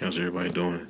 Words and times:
How's 0.00 0.16
everybody 0.16 0.50
doing? 0.50 0.86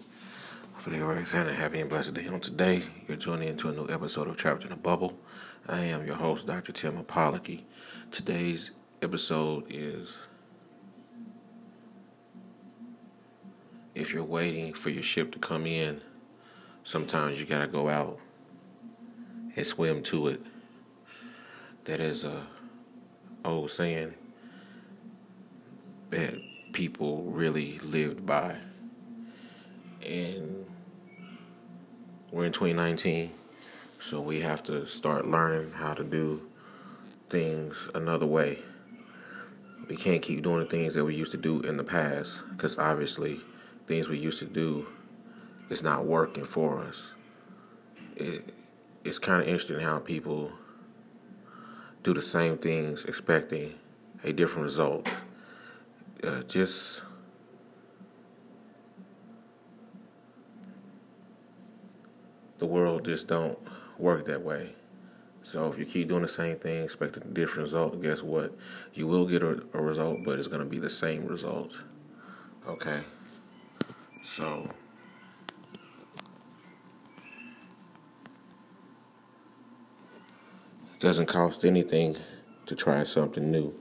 Hopefully 0.74 0.96
everybody's 0.96 1.32
having 1.32 1.54
happy 1.54 1.80
and 1.80 1.88
blessed 1.88 2.12
day. 2.12 2.26
On 2.26 2.40
today, 2.40 2.82
you're 3.06 3.16
tuning 3.16 3.48
into 3.48 3.70
a 3.70 3.72
new 3.72 3.88
episode 3.88 4.28
of 4.28 4.36
Trapped 4.36 4.66
in 4.66 4.72
a 4.72 4.76
Bubble. 4.76 5.18
I 5.66 5.80
am 5.80 6.06
your 6.06 6.16
host, 6.16 6.46
Dr. 6.46 6.72
Tim 6.72 6.98
Apology. 6.98 7.64
Today's 8.10 8.70
episode 9.00 9.64
is 9.70 10.14
if 13.94 14.12
you're 14.12 14.22
waiting 14.22 14.74
for 14.74 14.90
your 14.90 15.02
ship 15.02 15.32
to 15.32 15.38
come 15.38 15.66
in, 15.66 16.02
sometimes 16.84 17.40
you 17.40 17.46
gotta 17.46 17.66
go 17.66 17.88
out 17.88 18.18
and 19.56 19.66
swim 19.66 20.02
to 20.02 20.28
it. 20.28 20.42
That 21.84 22.00
is 22.00 22.24
a 22.24 22.46
old 23.42 23.70
saying 23.70 24.12
that 26.10 26.34
people 26.74 27.22
really 27.22 27.78
lived 27.78 28.26
by 28.26 28.58
and 30.04 30.66
we're 32.30 32.44
in 32.44 32.52
2019, 32.52 33.30
so 34.00 34.20
we 34.20 34.40
have 34.40 34.62
to 34.64 34.86
start 34.86 35.26
learning 35.26 35.72
how 35.72 35.94
to 35.94 36.04
do 36.04 36.42
things 37.30 37.88
another 37.94 38.26
way. 38.26 38.58
We 39.88 39.96
can't 39.96 40.20
keep 40.20 40.42
doing 40.42 40.60
the 40.60 40.66
things 40.66 40.94
that 40.94 41.04
we 41.04 41.14
used 41.14 41.32
to 41.32 41.38
do 41.38 41.60
in 41.62 41.76
the 41.76 41.84
past 41.84 42.42
because 42.50 42.76
obviously 42.78 43.40
things 43.86 44.08
we 44.08 44.18
used 44.18 44.38
to 44.40 44.44
do 44.44 44.86
is 45.70 45.82
not 45.82 46.04
working 46.04 46.44
for 46.44 46.80
us. 46.80 47.08
It, 48.16 48.54
it's 49.04 49.18
kind 49.18 49.40
of 49.40 49.48
interesting 49.48 49.80
how 49.80 49.98
people 49.98 50.52
do 52.02 52.12
the 52.12 52.22
same 52.22 52.58
things 52.58 53.04
expecting 53.04 53.74
a 54.24 54.32
different 54.32 54.64
result. 54.64 55.08
Uh, 56.22 56.42
just 56.42 57.02
the 62.58 62.66
world 62.66 63.04
just 63.04 63.28
don't 63.28 63.58
work 63.98 64.24
that 64.26 64.42
way. 64.42 64.74
So 65.42 65.66
if 65.68 65.78
you 65.78 65.84
keep 65.84 66.08
doing 66.08 66.22
the 66.22 66.28
same 66.28 66.58
thing, 66.58 66.84
expect 66.84 67.16
a 67.16 67.20
different 67.20 67.68
result, 67.68 68.02
guess 68.02 68.22
what? 68.22 68.54
You 68.92 69.06
will 69.06 69.26
get 69.26 69.42
a, 69.42 69.62
a 69.72 69.80
result, 69.80 70.24
but 70.24 70.38
it's 70.38 70.48
going 70.48 70.60
to 70.60 70.66
be 70.66 70.78
the 70.78 70.90
same 70.90 71.26
result. 71.26 71.74
Okay? 72.66 73.00
So 74.22 74.68
it 80.94 81.00
doesn't 81.00 81.26
cost 81.26 81.64
anything 81.64 82.16
to 82.66 82.74
try 82.74 83.04
something 83.04 83.50
new. 83.50 83.72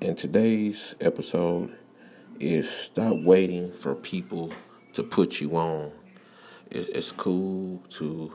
And 0.00 0.18
today's 0.18 0.94
episode 1.00 1.76
is 2.38 2.68
stop 2.68 3.16
waiting 3.22 3.72
for 3.72 3.94
people 3.94 4.52
to 4.96 5.02
put 5.02 5.42
you 5.42 5.54
on. 5.58 5.92
It's 6.70 7.12
cool 7.12 7.82
to 7.90 8.32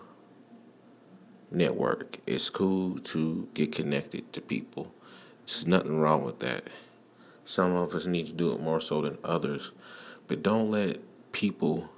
network. 1.49 2.19
It's 2.27 2.51
cool 2.51 2.99
to 2.99 3.49
get 3.55 3.71
connected 3.71 4.31
to 4.33 4.41
people. 4.41 4.93
There's 5.47 5.65
nothing 5.65 5.99
wrong 5.99 6.23
with 6.23 6.37
that. 6.41 6.67
Some 7.45 7.75
of 7.75 7.95
us 7.95 8.05
need 8.05 8.27
to 8.27 8.33
do 8.33 8.53
it 8.53 8.61
more 8.61 8.79
so 8.79 9.01
than 9.01 9.17
others. 9.23 9.71
But 10.27 10.43
don't 10.43 10.69
let 10.69 10.99
people 11.31 11.89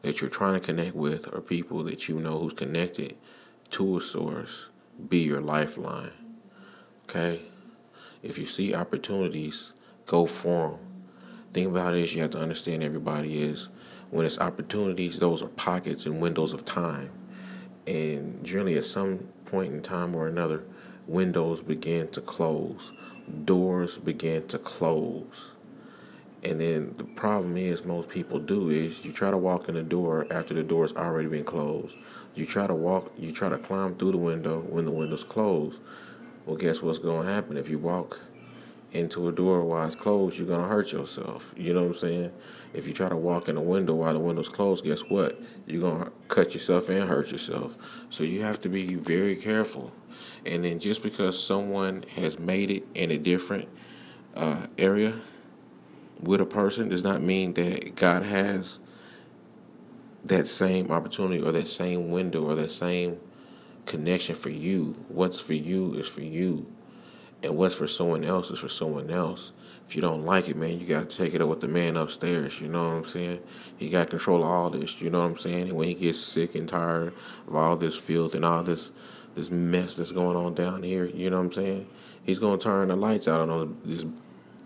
that 0.00 0.22
you're 0.22 0.30
trying 0.30 0.54
to 0.54 0.60
connect 0.60 0.96
with 0.96 1.28
or 1.30 1.42
people 1.42 1.84
that 1.84 2.08
you 2.08 2.18
know 2.18 2.38
who's 2.38 2.54
connected 2.54 3.16
to 3.72 3.98
a 3.98 4.00
source 4.00 4.70
be 5.10 5.18
your 5.18 5.42
lifeline. 5.42 6.12
Okay? 7.04 7.42
If 8.22 8.38
you 8.38 8.46
see 8.46 8.74
opportunities, 8.74 9.74
go 10.06 10.24
for 10.24 10.70
them 10.70 10.85
thing 11.56 11.66
about 11.66 11.94
it 11.94 12.00
is 12.00 12.14
you 12.14 12.20
have 12.20 12.32
to 12.32 12.38
understand 12.38 12.82
everybody 12.82 13.42
is 13.42 13.68
when 14.10 14.26
it's 14.26 14.38
opportunities, 14.38 15.18
those 15.18 15.42
are 15.42 15.48
pockets 15.48 16.04
and 16.04 16.20
windows 16.20 16.52
of 16.52 16.66
time. 16.66 17.10
And 17.86 18.44
generally, 18.44 18.76
at 18.76 18.84
some 18.84 19.28
point 19.46 19.72
in 19.72 19.80
time 19.80 20.14
or 20.14 20.28
another, 20.28 20.64
windows 21.06 21.62
begin 21.62 22.08
to 22.08 22.20
close, 22.20 22.92
doors 23.46 23.96
begin 23.96 24.46
to 24.48 24.58
close. 24.58 25.52
And 26.44 26.60
then 26.60 26.94
the 26.98 27.04
problem 27.04 27.56
is, 27.56 27.86
most 27.86 28.10
people 28.10 28.38
do 28.38 28.68
is 28.68 29.02
you 29.02 29.10
try 29.10 29.30
to 29.30 29.38
walk 29.38 29.70
in 29.70 29.76
the 29.76 29.82
door 29.82 30.26
after 30.30 30.52
the 30.52 30.62
door's 30.62 30.92
already 30.92 31.28
been 31.28 31.44
closed. 31.44 31.96
You 32.34 32.44
try 32.44 32.66
to 32.66 32.74
walk, 32.74 33.14
you 33.18 33.32
try 33.32 33.48
to 33.48 33.56
climb 33.56 33.96
through 33.96 34.12
the 34.12 34.18
window 34.18 34.60
when 34.60 34.84
the 34.84 34.92
window's 34.92 35.24
closed. 35.24 35.80
Well, 36.44 36.56
guess 36.56 36.82
what's 36.82 36.98
going 36.98 37.26
to 37.26 37.32
happen 37.32 37.56
if 37.56 37.70
you 37.70 37.78
walk 37.78 38.20
into 38.92 39.28
a 39.28 39.32
door 39.32 39.64
while 39.64 39.86
it's 39.86 39.94
closed, 39.94 40.38
you're 40.38 40.46
gonna 40.46 40.68
hurt 40.68 40.92
yourself. 40.92 41.54
You 41.56 41.74
know 41.74 41.82
what 41.82 41.88
I'm 41.88 41.94
saying? 41.94 42.32
If 42.72 42.86
you 42.86 42.94
try 42.94 43.08
to 43.08 43.16
walk 43.16 43.48
in 43.48 43.56
a 43.56 43.62
window 43.62 43.94
while 43.94 44.12
the 44.12 44.18
window's 44.18 44.48
closed, 44.48 44.84
guess 44.84 45.00
what? 45.02 45.40
You're 45.66 45.82
gonna 45.82 46.10
cut 46.28 46.54
yourself 46.54 46.88
and 46.88 47.08
hurt 47.08 47.32
yourself. 47.32 47.76
So 48.10 48.24
you 48.24 48.42
have 48.42 48.60
to 48.62 48.68
be 48.68 48.94
very 48.94 49.36
careful. 49.36 49.92
And 50.44 50.64
then 50.64 50.78
just 50.78 51.02
because 51.02 51.42
someone 51.42 52.04
has 52.14 52.38
made 52.38 52.70
it 52.70 52.84
in 52.94 53.10
a 53.10 53.18
different 53.18 53.68
uh, 54.34 54.66
area 54.78 55.20
with 56.20 56.40
a 56.40 56.46
person 56.46 56.88
does 56.88 57.02
not 57.02 57.22
mean 57.22 57.54
that 57.54 57.96
God 57.96 58.22
has 58.22 58.78
that 60.24 60.46
same 60.46 60.90
opportunity 60.90 61.42
or 61.42 61.52
that 61.52 61.68
same 61.68 62.10
window 62.10 62.44
or 62.44 62.54
that 62.54 62.70
same 62.70 63.18
connection 63.86 64.34
for 64.34 64.50
you. 64.50 64.96
What's 65.08 65.40
for 65.40 65.54
you 65.54 65.94
is 65.94 66.08
for 66.08 66.22
you. 66.22 66.66
And 67.46 67.56
what's 67.56 67.76
for 67.76 67.86
someone 67.86 68.24
else 68.24 68.50
is 68.50 68.58
for 68.58 68.68
someone 68.68 69.10
else. 69.10 69.52
If 69.86 69.94
you 69.94 70.02
don't 70.02 70.24
like 70.24 70.48
it, 70.48 70.56
man, 70.56 70.80
you 70.80 70.86
got 70.86 71.08
to 71.08 71.16
take 71.16 71.32
it 71.32 71.40
up 71.40 71.48
with 71.48 71.60
the 71.60 71.68
man 71.68 71.96
upstairs. 71.96 72.60
You 72.60 72.68
know 72.68 72.88
what 72.88 72.96
I'm 72.96 73.04
saying? 73.04 73.40
He 73.76 73.88
got 73.88 74.10
control 74.10 74.42
of 74.42 74.50
all 74.50 74.68
this. 74.70 75.00
You 75.00 75.10
know 75.10 75.20
what 75.20 75.30
I'm 75.30 75.38
saying? 75.38 75.68
And 75.68 75.72
when 75.74 75.86
he 75.88 75.94
gets 75.94 76.18
sick 76.18 76.56
and 76.56 76.68
tired 76.68 77.14
of 77.46 77.54
all 77.54 77.76
this 77.76 77.96
filth 77.96 78.34
and 78.34 78.44
all 78.44 78.62
this 78.62 78.90
this 79.36 79.50
mess 79.50 79.96
that's 79.96 80.12
going 80.12 80.34
on 80.34 80.54
down 80.54 80.82
here, 80.82 81.04
you 81.04 81.28
know 81.28 81.36
what 81.36 81.46
I'm 81.46 81.52
saying? 81.52 81.86
He's 82.24 82.38
gonna 82.38 82.58
turn 82.58 82.88
the 82.88 82.96
lights 82.96 83.28
out 83.28 83.48
on 83.48 83.80
this 83.84 84.04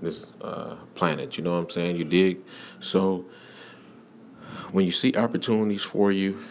this 0.01 0.33
uh, 0.41 0.77
planet. 0.95 1.37
You 1.37 1.45
know 1.45 1.53
what 1.53 1.65
I'm 1.65 1.71
saying? 1.71 1.97
You 1.97 2.05
dig? 2.05 2.39
So 2.79 3.27
when 4.73 4.87
you 4.87 4.93
see 4.93 5.13
opportunities 5.15 5.83
for 5.83 6.11
you, 6.13 6.43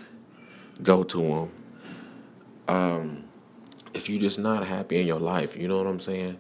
go 0.84 1.04
to 1.04 1.22
them. 1.22 1.52
Um, 2.68 3.29
if 3.94 4.10
you're 4.10 4.22
just 4.22 4.40
not 4.40 4.66
happy 4.66 5.00
in 5.00 5.08
your 5.08 5.20
life, 5.20 5.56
you 5.58 5.68
know 5.68 5.78
what 5.78 5.88
I'm 5.88 6.00
saying? 6.00 6.38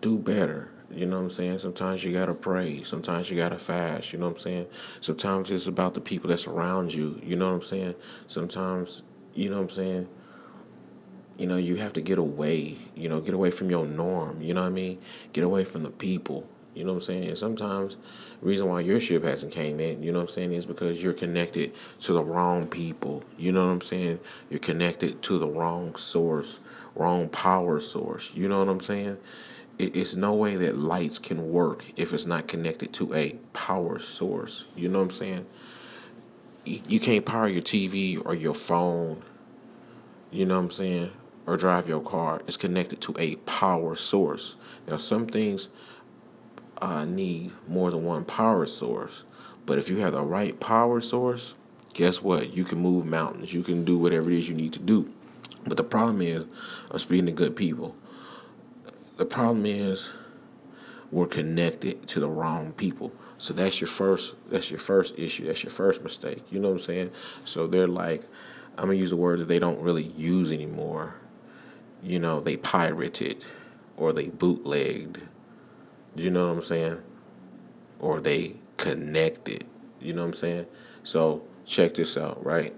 Do 0.00 0.18
better. 0.18 0.70
You 0.90 1.06
know 1.06 1.16
what 1.16 1.24
I'm 1.24 1.30
saying? 1.30 1.58
Sometimes 1.58 2.02
you 2.02 2.12
gotta 2.12 2.34
pray. 2.34 2.82
Sometimes 2.82 3.30
you 3.30 3.36
gotta 3.36 3.58
fast. 3.58 4.12
You 4.12 4.18
know 4.18 4.26
what 4.26 4.36
I'm 4.36 4.40
saying? 4.40 4.66
Sometimes 5.00 5.50
it's 5.50 5.66
about 5.66 5.94
the 5.94 6.00
people 6.00 6.30
that's 6.30 6.46
around 6.46 6.94
you. 6.94 7.20
You 7.22 7.36
know 7.36 7.46
what 7.48 7.56
I'm 7.56 7.62
saying? 7.62 7.94
Sometimes, 8.26 9.02
you 9.34 9.50
know 9.50 9.56
what 9.56 9.64
I'm 9.64 9.70
saying? 9.70 10.08
You 11.36 11.46
know, 11.46 11.56
you 11.56 11.76
have 11.76 11.92
to 11.94 12.00
get 12.00 12.18
away. 12.18 12.76
You 12.96 13.08
know, 13.08 13.20
get 13.20 13.34
away 13.34 13.50
from 13.50 13.70
your 13.70 13.86
norm. 13.86 14.40
You 14.40 14.54
know 14.54 14.62
what 14.62 14.68
I 14.68 14.70
mean? 14.70 14.98
Get 15.32 15.44
away 15.44 15.64
from 15.64 15.82
the 15.82 15.90
people. 15.90 16.48
You 16.74 16.84
know 16.84 16.92
what 16.92 16.98
I'm 16.98 17.02
saying? 17.02 17.28
And 17.28 17.38
sometimes 17.38 17.96
reason 18.40 18.68
why 18.68 18.80
your 18.80 19.00
ship 19.00 19.24
hasn't 19.24 19.52
came 19.52 19.80
in, 19.80 20.02
you 20.02 20.12
know 20.12 20.18
what 20.18 20.28
I'm 20.28 20.34
saying, 20.34 20.52
is 20.52 20.66
because 20.66 21.02
you're 21.02 21.12
connected 21.12 21.72
to 22.02 22.12
the 22.12 22.22
wrong 22.22 22.66
people. 22.66 23.24
You 23.36 23.52
know 23.52 23.66
what 23.66 23.72
I'm 23.72 23.80
saying? 23.80 24.20
You're 24.50 24.60
connected 24.60 25.22
to 25.22 25.38
the 25.38 25.48
wrong 25.48 25.96
source, 25.96 26.60
wrong 26.94 27.28
power 27.28 27.80
source. 27.80 28.32
You 28.34 28.48
know 28.48 28.60
what 28.60 28.68
I'm 28.68 28.80
saying? 28.80 29.18
it's 29.78 30.16
no 30.16 30.34
way 30.34 30.56
that 30.56 30.76
lights 30.76 31.18
can 31.18 31.52
work 31.52 31.84
if 31.96 32.12
it's 32.12 32.26
not 32.26 32.48
connected 32.48 32.92
to 32.94 33.14
a 33.14 33.32
power 33.52 33.98
source. 33.98 34.64
You 34.74 34.88
know 34.88 34.98
what 34.98 35.04
I'm 35.04 35.10
saying? 35.12 35.46
You 36.64 37.00
can't 37.00 37.24
power 37.24 37.48
your 37.48 37.62
TV 37.62 38.20
or 38.24 38.34
your 38.34 38.54
phone, 38.54 39.22
you 40.30 40.44
know 40.44 40.56
what 40.56 40.64
I'm 40.64 40.70
saying, 40.70 41.12
or 41.46 41.56
drive 41.56 41.88
your 41.88 42.02
car. 42.02 42.42
It's 42.46 42.56
connected 42.56 43.00
to 43.02 43.14
a 43.18 43.36
power 43.36 43.94
source. 43.94 44.56
Now, 44.86 44.96
some 44.96 45.26
things 45.26 45.68
uh, 46.80 47.04
need 47.04 47.52
more 47.66 47.90
than 47.90 48.04
one 48.04 48.24
power 48.24 48.66
source. 48.66 49.24
But 49.66 49.78
if 49.78 49.90
you 49.90 49.98
have 49.98 50.12
the 50.12 50.22
right 50.22 50.58
power 50.58 51.00
source, 51.00 51.54
guess 51.92 52.22
what? 52.22 52.54
You 52.54 52.64
can 52.64 52.78
move 52.78 53.04
mountains. 53.04 53.52
You 53.52 53.62
can 53.62 53.84
do 53.84 53.98
whatever 53.98 54.30
it 54.30 54.38
is 54.38 54.48
you 54.48 54.54
need 54.54 54.72
to 54.74 54.78
do. 54.78 55.12
But 55.66 55.76
the 55.76 55.84
problem 55.84 56.22
is, 56.22 56.44
I'm 56.90 56.98
speaking 56.98 57.26
to 57.26 57.32
good 57.32 57.56
people. 57.56 57.94
The 59.16 59.26
problem 59.26 59.66
is, 59.66 60.12
we're 61.10 61.26
connected 61.26 62.06
to 62.08 62.20
the 62.20 62.28
wrong 62.28 62.72
people. 62.72 63.12
So 63.38 63.54
that's 63.54 63.80
your 63.80 63.88
first. 63.88 64.34
That's 64.50 64.70
your 64.70 64.80
first 64.80 65.18
issue. 65.18 65.46
That's 65.46 65.62
your 65.62 65.70
first 65.70 66.02
mistake. 66.02 66.42
You 66.50 66.60
know 66.60 66.68
what 66.68 66.74
I'm 66.74 66.80
saying? 66.80 67.10
So 67.44 67.66
they're 67.66 67.88
like, 67.88 68.24
I'm 68.76 68.86
gonna 68.86 68.94
use 68.98 69.12
a 69.12 69.16
word 69.16 69.40
that 69.40 69.48
they 69.48 69.58
don't 69.58 69.80
really 69.80 70.04
use 70.04 70.52
anymore. 70.52 71.14
You 72.02 72.20
know, 72.20 72.40
they 72.40 72.56
pirated 72.56 73.44
or 73.96 74.12
they 74.12 74.28
bootlegged 74.28 75.20
you 76.14 76.30
know 76.30 76.48
what 76.48 76.54
I'm 76.54 76.62
saying? 76.62 76.98
Or 78.00 78.20
they 78.20 78.56
connected. 78.76 79.64
You 80.00 80.12
know 80.14 80.22
what 80.22 80.28
I'm 80.28 80.34
saying? 80.34 80.66
So 81.02 81.42
check 81.64 81.94
this 81.94 82.16
out, 82.16 82.44
right? 82.44 82.74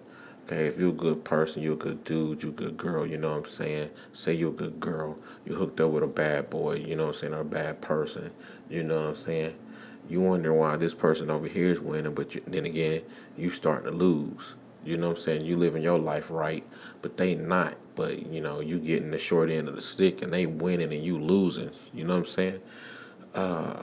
Okay, 0.47 0.67
if 0.67 0.81
you're 0.81 0.91
a 0.91 0.93
good 0.93 1.23
person, 1.23 1.63
you're 1.63 1.75
a 1.75 1.77
good 1.77 2.03
dude, 2.03 2.43
you're 2.43 2.51
a 2.51 2.55
good 2.55 2.77
girl, 2.77 3.07
you 3.07 3.19
know 3.19 3.31
what 3.31 3.39
I'm 3.39 3.45
saying? 3.45 3.91
Say 4.13 4.35
you're 4.35 4.51
a 4.51 4.53
good 4.53 4.81
girl, 4.81 5.17
you 5.45 5.55
hooked 5.55 5.81
up 5.81 5.93
with 5.93 6.03
a 6.03 6.09
bad 6.09 6.51
boy, 6.51 6.75
you 6.75 6.97
know 6.97 7.05
what 7.07 7.15
I'm 7.15 7.21
saying, 7.21 7.35
or 7.35 7.41
a 7.41 7.45
bad 7.45 7.81
person, 7.81 8.33
you 8.69 8.83
know 8.83 9.03
what 9.03 9.09
I'm 9.11 9.15
saying? 9.15 9.55
You 10.09 10.21
wonder 10.23 10.53
why 10.53 10.77
this 10.77 10.93
person 10.93 11.31
over 11.31 11.47
here 11.47 11.71
is 11.71 11.81
winning, 11.81 12.15
but 12.15 12.35
you, 12.35 12.43
then 12.49 12.67
again, 12.67 13.03
you 13.37 13.49
starting 13.49 13.93
to 13.93 13.97
lose. 13.97 14.57
You 14.85 14.97
know 14.97 15.09
what 15.09 15.19
I'm 15.19 15.23
saying? 15.23 15.45
You 15.45 15.57
living 15.57 15.83
your 15.83 15.99
life 15.99 16.31
right, 16.33 16.67
but 17.01 17.17
they 17.17 17.37
not. 17.37 17.77
But 17.95 18.27
you 18.27 18.41
know, 18.41 18.61
you 18.61 18.81
getting 18.81 19.13
the 19.13 19.19
short 19.19 19.51
end 19.51 19.69
of 19.69 19.77
the 19.77 19.81
stick 19.81 20.23
and 20.23 20.33
they 20.33 20.47
winning 20.47 20.93
and 20.93 21.05
you 21.05 21.19
losing. 21.19 21.71
You 21.93 22.05
know 22.05 22.15
what 22.15 22.21
I'm 22.21 22.27
saying? 22.27 22.61
Uh, 23.35 23.83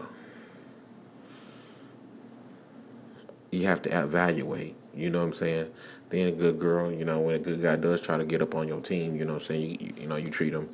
you 3.52 3.66
have 3.66 3.82
to 3.84 4.04
evaluate. 4.04 4.76
You 4.96 5.10
know 5.10 5.20
what 5.20 5.26
I'm 5.26 5.34
saying? 5.34 5.72
Being 6.10 6.28
a 6.28 6.32
good 6.32 6.60
girl, 6.60 6.92
you 6.92 7.06
know, 7.06 7.20
when 7.20 7.36
a 7.36 7.40
good 7.40 7.62
guy 7.62 7.76
does 7.76 8.02
try 8.02 8.18
to 8.18 8.26
get 8.26 8.42
up 8.42 8.56
on 8.56 8.68
your 8.68 8.82
team, 8.82 9.16
you 9.16 9.26
know 9.26 9.34
what 9.34 9.44
I'm 9.44 9.48
saying? 9.48 9.78
You, 9.80 9.94
you 10.02 10.08
know, 10.08 10.16
you 10.16 10.30
treat 10.30 10.52
them 10.52 10.70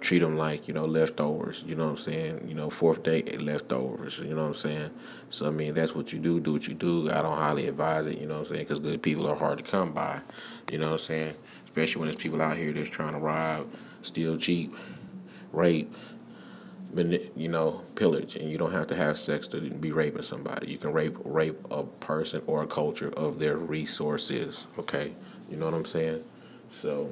treat 0.00 0.20
them 0.20 0.36
like 0.36 0.66
you 0.66 0.74
know 0.74 0.86
leftovers 0.86 1.62
you 1.66 1.74
know 1.74 1.84
what 1.84 1.90
i'm 1.90 1.96
saying 1.96 2.44
you 2.48 2.54
know 2.54 2.70
fourth 2.70 3.02
date 3.02 3.40
leftovers 3.40 4.18
you 4.18 4.34
know 4.34 4.42
what 4.42 4.48
i'm 4.48 4.54
saying 4.54 4.90
so 5.28 5.46
i 5.46 5.50
mean 5.50 5.74
that's 5.74 5.94
what 5.94 6.12
you 6.12 6.18
do 6.18 6.40
do 6.40 6.54
what 6.54 6.66
you 6.66 6.74
do 6.74 7.10
i 7.10 7.20
don't 7.20 7.36
highly 7.36 7.68
advise 7.68 8.06
it 8.06 8.18
you 8.18 8.26
know 8.26 8.34
what 8.34 8.40
i'm 8.40 8.46
saying 8.46 8.62
because 8.62 8.78
good 8.78 9.02
people 9.02 9.26
are 9.26 9.36
hard 9.36 9.62
to 9.62 9.70
come 9.70 9.92
by 9.92 10.20
you 10.72 10.78
know 10.78 10.86
what 10.86 10.92
i'm 10.92 10.98
saying 10.98 11.34
especially 11.64 12.00
when 12.00 12.08
there's 12.08 12.20
people 12.20 12.40
out 12.40 12.56
here 12.56 12.72
that's 12.72 12.90
trying 12.90 13.12
to 13.12 13.18
rob 13.18 13.66
steal 14.02 14.36
cheap 14.38 14.74
rape 15.52 15.92
you 16.94 17.48
know, 17.48 17.82
pillage, 17.94 18.36
and 18.36 18.50
you 18.50 18.58
don't 18.58 18.72
have 18.72 18.86
to 18.88 18.96
have 18.96 19.18
sex 19.18 19.46
to 19.48 19.60
be 19.60 19.92
raping 19.92 20.22
somebody. 20.22 20.70
You 20.70 20.78
can 20.78 20.92
rape 20.92 21.16
rape 21.24 21.58
a 21.70 21.84
person 21.84 22.42
or 22.46 22.62
a 22.62 22.66
culture 22.66 23.12
of 23.16 23.38
their 23.38 23.56
resources. 23.56 24.66
Okay, 24.78 25.12
you 25.48 25.56
know 25.56 25.66
what 25.66 25.74
I'm 25.74 25.84
saying? 25.84 26.24
So, 26.70 27.10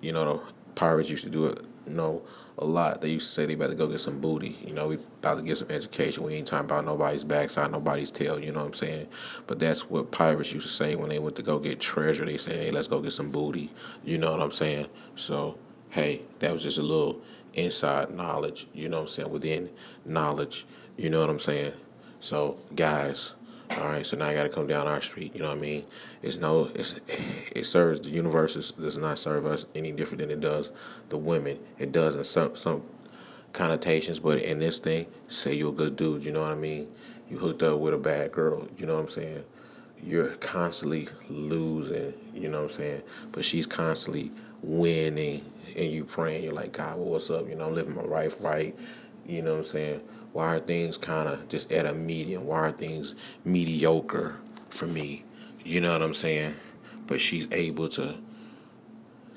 you 0.00 0.12
know, 0.12 0.24
the 0.24 0.52
pirates 0.74 1.08
used 1.08 1.24
to 1.24 1.30
do 1.30 1.46
it. 1.46 1.64
You 1.86 1.94
know, 1.94 2.22
a 2.58 2.64
lot. 2.64 3.00
They 3.00 3.10
used 3.10 3.28
to 3.28 3.32
say 3.32 3.46
they 3.46 3.54
about 3.54 3.70
to 3.70 3.74
go 3.74 3.86
get 3.86 4.00
some 4.00 4.20
booty. 4.20 4.58
You 4.64 4.74
know, 4.74 4.88
we 4.88 4.96
about 4.96 5.36
to 5.36 5.42
get 5.42 5.56
some 5.56 5.70
education. 5.70 6.24
We 6.24 6.34
ain't 6.34 6.46
talking 6.46 6.66
about 6.66 6.84
nobody's 6.84 7.24
backside, 7.24 7.70
nobody's 7.70 8.10
tail. 8.10 8.38
You 8.38 8.52
know 8.52 8.60
what 8.60 8.66
I'm 8.66 8.74
saying? 8.74 9.06
But 9.46 9.58
that's 9.58 9.88
what 9.88 10.10
pirates 10.10 10.52
used 10.52 10.66
to 10.66 10.72
say 10.72 10.96
when 10.96 11.08
they 11.08 11.18
went 11.18 11.36
to 11.36 11.42
go 11.42 11.58
get 11.58 11.80
treasure. 11.80 12.26
They 12.26 12.36
say, 12.36 12.56
"Hey, 12.58 12.70
let's 12.70 12.88
go 12.88 13.00
get 13.00 13.12
some 13.12 13.30
booty." 13.30 13.72
You 14.04 14.18
know 14.18 14.32
what 14.32 14.42
I'm 14.42 14.52
saying? 14.52 14.88
So, 15.16 15.56
hey, 15.90 16.22
that 16.40 16.52
was 16.52 16.62
just 16.62 16.78
a 16.78 16.82
little 16.82 17.22
inside 17.54 18.10
knowledge, 18.14 18.66
you 18.72 18.88
know 18.88 18.98
what 18.98 19.02
I'm 19.02 19.08
saying, 19.08 19.30
within 19.30 19.70
knowledge, 20.04 20.66
you 20.96 21.10
know 21.10 21.20
what 21.20 21.30
I'm 21.30 21.40
saying? 21.40 21.72
So, 22.20 22.58
guys, 22.74 23.34
all 23.70 23.88
right, 23.88 24.06
so 24.06 24.16
now 24.16 24.26
I 24.28 24.34
got 24.34 24.44
to 24.44 24.48
come 24.48 24.66
down 24.66 24.86
our 24.86 25.00
street, 25.00 25.34
you 25.34 25.42
know 25.42 25.48
what 25.48 25.58
I 25.58 25.60
mean? 25.60 25.84
It's 26.22 26.38
no, 26.38 26.70
it's, 26.74 26.96
it 27.54 27.64
serves 27.64 28.00
the 28.00 28.10
universe, 28.10 28.72
does 28.72 28.98
not 28.98 29.18
serve 29.18 29.46
us 29.46 29.66
any 29.74 29.92
different 29.92 30.20
than 30.20 30.30
it 30.30 30.40
does 30.40 30.70
the 31.10 31.18
women. 31.18 31.58
It 31.78 31.92
does 31.92 32.16
in 32.16 32.24
some, 32.24 32.56
some 32.56 32.82
connotations, 33.52 34.20
but 34.20 34.38
in 34.38 34.58
this 34.58 34.78
thing, 34.78 35.06
say 35.28 35.54
you're 35.54 35.70
a 35.70 35.72
good 35.72 35.96
dude, 35.96 36.24
you 36.24 36.32
know 36.32 36.42
what 36.42 36.52
I 36.52 36.56
mean? 36.56 36.88
You 37.30 37.38
hooked 37.38 37.62
up 37.62 37.78
with 37.78 37.94
a 37.94 37.98
bad 37.98 38.32
girl, 38.32 38.66
you 38.78 38.86
know 38.86 38.94
what 38.94 39.02
I'm 39.02 39.08
saying? 39.08 39.44
You're 40.02 40.28
constantly 40.36 41.08
losing, 41.28 42.14
you 42.34 42.48
know 42.48 42.62
what 42.62 42.70
I'm 42.70 42.76
saying? 42.76 43.02
But 43.32 43.44
she's 43.44 43.66
constantly 43.66 44.30
winning 44.62 45.44
and 45.76 45.90
you 45.90 46.04
praying, 46.04 46.44
you're 46.44 46.52
like, 46.52 46.72
God, 46.72 46.96
well, 46.98 47.10
what's 47.10 47.30
up? 47.30 47.48
You 47.48 47.54
know, 47.54 47.66
I'm 47.66 47.74
living 47.74 47.94
my 47.94 48.02
life 48.02 48.42
right. 48.42 48.76
You 49.26 49.42
know 49.42 49.52
what 49.52 49.58
I'm 49.58 49.64
saying? 49.64 50.00
Why 50.32 50.56
are 50.56 50.60
things 50.60 50.96
kind 50.96 51.28
of 51.28 51.48
just 51.48 51.70
at 51.72 51.86
a 51.86 51.94
medium? 51.94 52.46
Why 52.46 52.60
are 52.60 52.72
things 52.72 53.14
mediocre 53.44 54.36
for 54.70 54.86
me? 54.86 55.24
You 55.64 55.80
know 55.80 55.92
what 55.92 56.02
I'm 56.02 56.14
saying? 56.14 56.54
But 57.06 57.20
she's 57.20 57.50
able 57.50 57.88
to, 57.90 58.16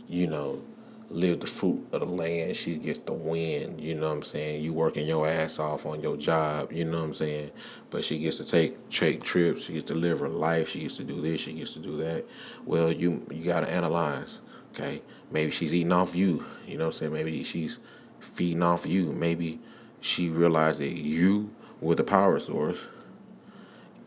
you 0.07 0.27
know, 0.27 0.63
live 1.11 1.41
the 1.41 1.47
fruit 1.47 1.85
of 1.91 1.99
the 1.99 2.05
land. 2.05 2.55
She 2.55 2.77
gets 2.77 2.99
the 2.99 3.13
win. 3.13 3.77
You 3.77 3.95
know 3.95 4.07
what 4.07 4.17
I'm 4.17 4.23
saying? 4.23 4.63
You 4.63 4.73
working 4.73 5.05
your 5.05 5.27
ass 5.27 5.59
off 5.59 5.85
on 5.85 6.01
your 6.01 6.17
job. 6.17 6.71
You 6.71 6.85
know 6.85 6.99
what 6.99 7.05
I'm 7.05 7.13
saying? 7.13 7.51
But 7.89 8.03
she 8.03 8.19
gets 8.19 8.37
to 8.37 8.45
take 8.45 8.89
take 8.89 9.23
trips. 9.23 9.63
She 9.63 9.73
gets 9.73 9.87
to 9.87 9.95
live 9.95 10.19
her 10.19 10.29
life. 10.29 10.69
She 10.69 10.79
gets 10.79 10.97
to 10.97 11.03
do 11.03 11.21
this. 11.21 11.41
She 11.41 11.53
gets 11.53 11.73
to 11.73 11.79
do 11.79 11.97
that. 11.97 12.25
Well, 12.65 12.91
you 12.91 13.25
you 13.29 13.43
got 13.43 13.61
to 13.61 13.71
analyze. 13.71 14.41
Okay, 14.71 15.01
maybe 15.31 15.51
she's 15.51 15.73
eating 15.73 15.91
off 15.91 16.15
you. 16.15 16.45
You 16.65 16.77
know 16.77 16.85
what 16.85 16.95
I'm 16.95 17.11
saying? 17.11 17.13
Maybe 17.13 17.43
she's 17.43 17.79
feeding 18.19 18.63
off 18.63 18.85
you. 18.85 19.11
Maybe 19.11 19.59
she 19.99 20.29
realized 20.29 20.79
that 20.79 20.97
you 20.97 21.51
were 21.81 21.95
the 21.95 22.03
power 22.03 22.39
source 22.39 22.87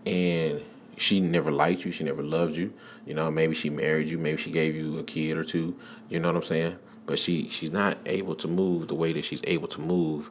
and 0.07 0.63
she 0.97 1.21
never 1.21 1.51
liked 1.51 1.85
you. 1.85 1.93
She 1.93 2.05
never 2.05 2.23
loved 2.23 2.57
you. 2.57 2.73
You 3.07 3.15
know, 3.15 3.31
maybe 3.31 3.55
she 3.55 3.69
married 3.71 4.09
you. 4.09 4.19
Maybe 4.19 4.41
she 4.41 4.51
gave 4.51 4.75
you 4.75 4.99
a 4.99 5.03
kid 5.03 5.37
or 5.37 5.45
two. 5.45 5.77
You 6.09 6.21
know 6.21 6.29
what 6.29 6.37
I'm 6.37 6.43
saying? 6.43 6.77
But 7.07 7.19
she 7.19 7.49
she's 7.49 7.71
not 7.71 7.99
able 8.07 8.35
to 8.37 8.49
move 8.49 8.89
the 8.89 8.95
way 8.95 9.13
that 9.13 9.25
she's 9.25 9.43
able 9.45 9.69
to 9.69 9.81
move 9.81 10.31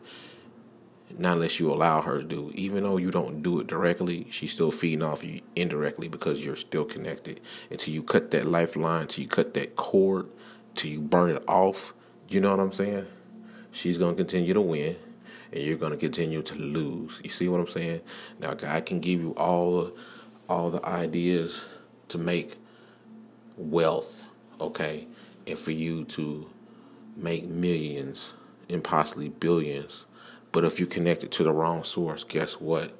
not 1.17 1.33
unless 1.33 1.59
you 1.59 1.71
allow 1.71 2.01
her 2.01 2.19
to 2.19 2.23
do. 2.23 2.51
Even 2.55 2.83
though 2.83 2.97
you 2.97 3.11
don't 3.11 3.41
do 3.41 3.59
it 3.59 3.67
directly, 3.67 4.27
she's 4.29 4.53
still 4.53 4.71
feeding 4.71 5.03
off 5.03 5.23
you 5.23 5.41
indirectly 5.55 6.07
because 6.07 6.45
you're 6.45 6.55
still 6.55 6.85
connected. 6.85 7.39
Until 7.69 7.93
you 7.93 8.03
cut 8.03 8.31
that 8.31 8.45
lifeline, 8.45 9.03
until 9.03 9.23
you 9.23 9.29
cut 9.29 9.53
that 9.53 9.75
cord, 9.75 10.27
till 10.75 10.91
you 10.91 11.01
burn 11.01 11.31
it 11.31 11.43
off, 11.47 11.93
you 12.29 12.39
know 12.39 12.51
what 12.51 12.59
I'm 12.59 12.71
saying? 12.71 13.05
She's 13.71 13.97
gonna 13.97 14.15
continue 14.15 14.53
to 14.53 14.61
win 14.61 14.95
and 15.51 15.63
you're 15.63 15.77
gonna 15.77 15.97
continue 15.97 16.41
to 16.41 16.55
lose. 16.55 17.21
You 17.23 17.29
see 17.29 17.47
what 17.47 17.59
I'm 17.59 17.67
saying? 17.67 18.01
Now 18.39 18.53
God 18.53 18.85
can 18.85 18.99
give 18.99 19.21
you 19.21 19.31
all 19.31 19.83
the 19.83 19.93
all 20.49 20.69
the 20.69 20.85
ideas 20.85 21.65
to 22.09 22.17
make 22.17 22.57
wealth, 23.57 24.23
okay, 24.59 25.07
and 25.47 25.57
for 25.57 25.71
you 25.71 26.03
to 26.05 26.49
make 27.15 27.45
millions 27.45 28.33
and 28.69 28.83
possibly 28.83 29.29
billions 29.29 30.05
but 30.53 30.63
if 30.63 30.79
you 30.79 30.85
connect 30.85 31.23
it 31.23 31.31
to 31.31 31.43
the 31.43 31.51
wrong 31.51 31.83
source, 31.83 32.23
guess 32.23 32.53
what? 32.53 32.93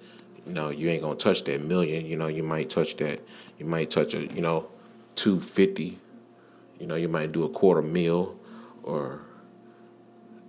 You 0.46 0.54
know, 0.54 0.70
you 0.70 0.90
ain't 0.90 1.04
gonna 1.04 1.16
touch 1.16 1.44
that 1.46 1.64
million. 1.64 2.06
You 2.06 2.18
know, 2.18 2.28
you 2.28 2.44
might 2.44 2.70
touch 2.70 2.98
that. 2.98 3.22
You 3.60 3.66
might 3.66 3.92
touch 3.92 4.14
a, 4.16 4.26
you 4.26 4.42
know, 4.42 4.68
two 5.16 5.40
fifty. 5.40 6.00
You 6.80 6.88
know, 6.88 6.96
you 6.96 7.08
might 7.08 7.32
do 7.32 7.46
a 7.46 7.50
quarter 7.50 7.84
mil, 7.84 8.38
or 8.82 9.22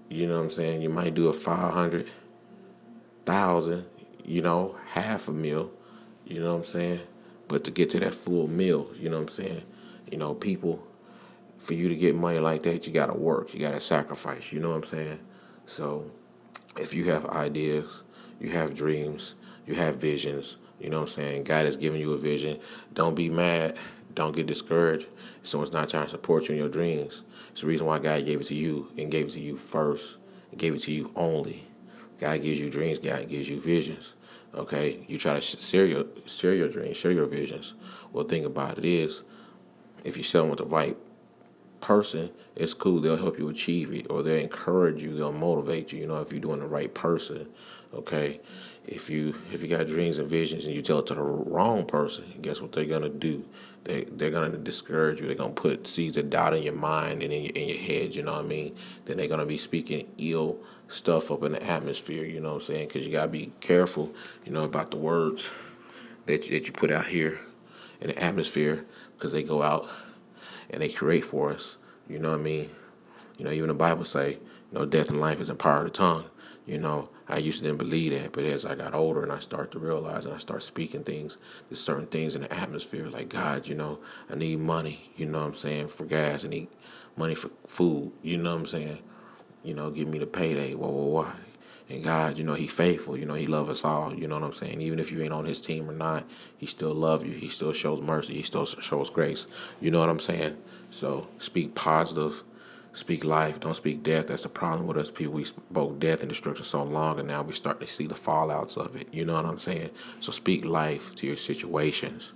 you 0.09 0.27
know 0.27 0.39
what 0.39 0.45
I'm 0.45 0.51
saying. 0.51 0.81
You 0.81 0.89
might 0.89 1.15
do 1.15 1.29
a 1.29 1.33
five 1.33 1.75
hundred 1.75 2.11
thousand. 3.27 3.85
You 4.25 4.41
know, 4.41 4.79
half 4.87 5.29
a 5.29 5.33
mil. 5.33 5.71
You 6.25 6.41
know 6.41 6.53
what 6.53 6.61
I'm 6.61 6.65
saying. 6.65 7.01
But 7.49 7.65
to 7.65 7.71
get 7.71 7.91
to 7.91 8.01
that 8.01 8.15
full 8.15 8.49
meal, 8.49 8.89
you 8.99 9.11
know 9.11 9.19
what 9.19 9.29
I'm 9.29 9.29
saying. 9.29 9.63
You 10.11 10.19
know, 10.19 10.35
people. 10.35 10.83
For 11.59 11.73
you 11.73 11.89
to 11.89 11.97
get 11.97 12.15
money 12.15 12.41
like 12.41 12.63
that, 12.65 12.87
you 12.87 12.93
gotta 12.93 13.15
work. 13.15 13.55
You 13.55 13.61
gotta 13.61 13.81
sacrifice. 13.81 14.53
You 14.53 14.61
know 14.61 14.71
what 14.71 14.77
I'm 14.77 14.85
saying. 14.85 15.21
So 15.67 16.11
if 16.79 16.95
you 16.95 17.11
have 17.11 17.27
ideas, 17.27 18.03
you 18.41 18.51
have 18.51 18.75
dreams, 18.75 19.35
you 19.67 19.75
have 19.75 19.97
visions, 19.97 20.59
you 20.81 20.91
know 20.91 21.01
what 21.01 21.09
I'm 21.11 21.23
saying? 21.23 21.45
God 21.45 21.65
has 21.67 21.77
given 21.77 22.01
you 22.01 22.13
a 22.13 22.19
vision. 22.19 22.59
Don't 22.93 23.15
be 23.15 23.29
mad. 23.31 23.77
Don't 24.15 24.35
get 24.35 24.47
discouraged. 24.47 25.07
Someone's 25.43 25.73
not 25.73 25.89
trying 25.89 26.05
to 26.05 26.11
support 26.11 26.49
you 26.49 26.55
in 26.55 26.61
your 26.61 26.69
dreams. 26.69 27.23
It's 27.53 27.63
the 27.63 27.67
reason 27.67 27.87
why 27.87 27.99
God 27.99 28.25
gave 28.27 28.41
it 28.41 28.45
to 28.45 28.55
you 28.55 28.89
and 28.99 29.11
gave 29.11 29.27
it 29.27 29.31
to 29.31 29.41
you 29.41 29.57
first 29.57 30.19
and 30.51 30.61
gave 30.61 30.75
it 30.75 30.81
to 30.81 30.93
you 30.93 31.13
only. 31.17 31.65
God 32.19 32.43
gives 32.43 32.61
you 32.61 32.71
dreams. 32.71 32.99
God 32.99 33.29
gives 33.29 33.49
you 33.49 33.61
visions. 33.61 34.15
Okay? 34.55 35.05
You 35.09 35.19
try 35.19 35.35
to 35.35 35.41
share 35.41 35.87
your, 35.87 36.05
share 36.27 36.55
your 36.55 36.69
dreams, 36.69 36.97
share 36.97 37.13
your 37.13 37.27
visions. 37.27 37.75
Well, 38.13 38.25
thing 38.25 38.45
about 38.45 38.79
it 38.79 38.85
is, 38.85 39.23
if 40.05 40.17
you 40.17 40.23
share 40.23 40.43
them 40.43 40.51
with 40.51 40.59
the 40.59 40.67
right 40.67 40.97
person, 41.81 42.31
it's 42.57 42.75
cool. 42.75 43.01
They'll 43.01 43.17
help 43.17 43.39
you 43.39 43.49
achieve 43.49 43.93
it, 43.93 44.07
or 44.11 44.23
they'll 44.23 44.41
encourage 44.43 45.03
you. 45.03 45.15
They'll 45.17 45.33
motivate 45.33 45.93
you. 45.93 46.01
You 46.01 46.07
know, 46.07 46.21
if 46.21 46.33
you're 46.33 46.41
doing 46.41 46.61
the 46.61 46.67
right 46.67 46.93
person. 46.93 47.49
Okay, 47.93 48.41
if 48.87 49.09
you 49.09 49.35
if 49.53 49.63
you 49.63 49.69
got 49.69 49.87
dreams 49.87 50.19
and 50.19 50.29
visions 50.29 50.67
and 50.67 50.75
you 50.75 50.83
tell 50.83 50.99
it 50.99 51.07
to 51.07 51.15
the 51.15 51.23
wrong 51.23 51.87
person, 51.87 52.25
guess 52.43 52.61
what 52.61 52.73
they're 52.73 52.85
gonna 52.85 53.09
do? 53.09 53.45
They 53.85 54.05
they're 54.05 54.31
gonna 54.31 54.57
discourage 54.57 55.21
you. 55.21 55.27
They're 55.27 55.37
gonna 55.37 55.53
put 55.53 55.87
seeds 55.87 56.17
of 56.17 56.31
doubt 56.31 56.55
in 56.55 56.63
your 56.63 56.75
mind 56.75 57.23
and 57.23 57.33
in 57.33 57.45
your, 57.45 57.53
in 57.53 57.69
your 57.69 57.79
head. 57.79 58.15
You 58.15 58.23
know 58.23 58.33
what 58.33 58.45
I 58.45 58.49
mean? 58.49 58.77
Then 59.05 59.17
they're 59.17 59.29
gonna 59.29 59.47
be 59.47 59.57
speaking 59.57 60.07
ill 60.19 60.59
stuff 60.89 61.31
up 61.31 61.43
in 61.45 61.53
the 61.53 61.63
atmosphere. 61.63 62.25
You 62.25 62.41
know 62.41 62.51
what 62.51 62.57
I'm 62.57 62.61
saying? 62.63 62.89
Because 62.89 63.07
you 63.07 63.13
gotta 63.13 63.31
be 63.31 63.53
careful. 63.61 64.13
You 64.45 64.53
know 64.53 64.65
about 64.65 64.91
the 64.91 64.97
words 64.97 65.51
that 66.27 66.49
that 66.49 66.67
you 66.67 66.73
put 66.73 66.91
out 66.91 67.07
here 67.07 67.41
in 68.01 68.09
the 68.09 68.23
atmosphere 68.23 68.85
because 69.17 69.33
they 69.33 69.43
go 69.43 69.63
out 69.63 69.89
and 70.71 70.83
they 70.83 70.89
create 70.89 71.25
for 71.25 71.53
us. 71.53 71.79
You 72.09 72.19
know 72.19 72.31
what 72.31 72.41
I 72.41 72.43
mean? 72.43 72.71
You 73.39 73.45
know, 73.45 73.51
even 73.51 73.69
the 73.69 73.75
Bible 73.75 74.05
say, 74.05 74.33
you 74.33 74.79
know, 74.79 74.87
death 74.87 75.11
and 75.11 75.21
life 75.21 75.41
is 75.41 75.49
in 75.49 75.57
power 75.57 75.79
of 75.79 75.85
the 75.85 75.91
tongue. 75.91 76.27
You 76.67 76.79
know, 76.79 77.09
I 77.29 77.39
used 77.39 77.59
to 77.59 77.65
didn't 77.65 77.79
believe 77.79 78.13
that, 78.13 78.33
but 78.33 78.45
as 78.45 78.65
I 78.65 78.75
got 78.75 78.95
older 78.95 79.23
and 79.23 79.33
I 79.33 79.39
start 79.39 79.71
to 79.73 79.79
realize 79.79 80.25
and 80.25 80.35
I 80.35 80.39
start 80.39 80.63
speaking 80.63 81.05
things, 81.05 81.37
there's 81.69 81.81
certain 81.81 82.07
things 82.07 82.37
in 82.37 82.43
the 82.43 82.53
atmosphere, 82.53 83.07
like 83.09 83.29
God, 83.29 83.69
you 83.69 83.75
know, 83.75 83.99
I 84.31 84.35
need 84.35 84.61
money, 84.61 85.11
you 85.17 85.27
know 85.27 85.41
what 85.41 85.49
I'm 85.49 85.55
saying, 85.55 85.89
for 85.89 86.05
gas, 86.05 86.45
I 86.45 86.49
need 86.49 86.69
money 87.17 87.35
for 87.35 87.51
food, 87.67 88.13
you 88.23 88.39
know 88.39 88.53
what 88.53 88.61
I'm 88.61 88.67
saying? 88.67 88.99
You 89.63 89.75
know, 89.75 89.91
give 89.91 90.09
me 90.09 90.19
the 90.19 90.27
payday, 90.27 90.75
whoa, 90.75 90.89
whoa, 90.89 91.05
whoa. 91.05 91.33
And 91.89 92.03
God, 92.03 92.39
you 92.39 92.45
know, 92.45 92.55
He 92.55 92.67
faithful. 92.67 93.17
You 93.17 93.27
know, 93.27 93.35
He 93.35 93.47
love 93.47 93.69
us 93.69 93.85
all. 93.85 94.15
You 94.15 94.27
know 94.29 94.37
what 94.37 94.45
I'm 94.45 94.53
saying? 94.53 94.81
Even 94.81 94.99
if 94.99 95.13
you 95.13 95.23
ain't 95.23 95.33
on 95.33 95.45
His 95.45 95.61
team 95.61 95.89
or 95.89 95.93
not, 95.95 96.25
He 96.57 96.67
still 96.67 96.95
love 96.95 97.27
you. 97.27 97.33
He 97.33 97.49
still 97.49 97.73
shows 97.73 98.01
mercy. 98.01 98.35
He 98.35 98.43
still 98.43 98.65
shows 98.65 99.11
grace. 99.11 99.47
You 99.81 99.91
know 99.91 100.01
what 100.01 100.09
I'm 100.09 100.21
saying? 100.21 100.57
So 100.91 101.29
speak 101.39 101.75
positive. 101.75 102.43
Speak 102.95 103.25
life. 103.25 103.59
Don't 103.59 103.75
speak 103.75 104.05
death. 104.05 104.29
That's 104.29 104.45
the 104.45 104.49
problem 104.49 104.87
with 104.87 104.97
us 104.97 105.11
people. 105.11 105.35
We 105.35 105.45
spoke 105.45 105.99
death 105.99 106.21
and 106.21 106.29
destruction 106.29 106.65
so 106.65 106.85
long, 106.85 107.19
and 107.19 107.27
now 107.27 107.43
we 107.43 107.53
start 107.53 107.81
to 107.81 107.87
see 107.89 108.07
the 108.07 108.15
fallouts 108.15 108.77
of 108.77 108.95
it. 108.95 109.09
You 109.13 109.25
know 109.25 109.35
what 109.35 109.45
I'm 109.47 109.59
saying? 109.59 109.91
So 110.21 110.31
speak 110.31 110.65
life 110.65 111.13
to 111.17 111.27
your 111.27 111.37
situations. 111.37 112.33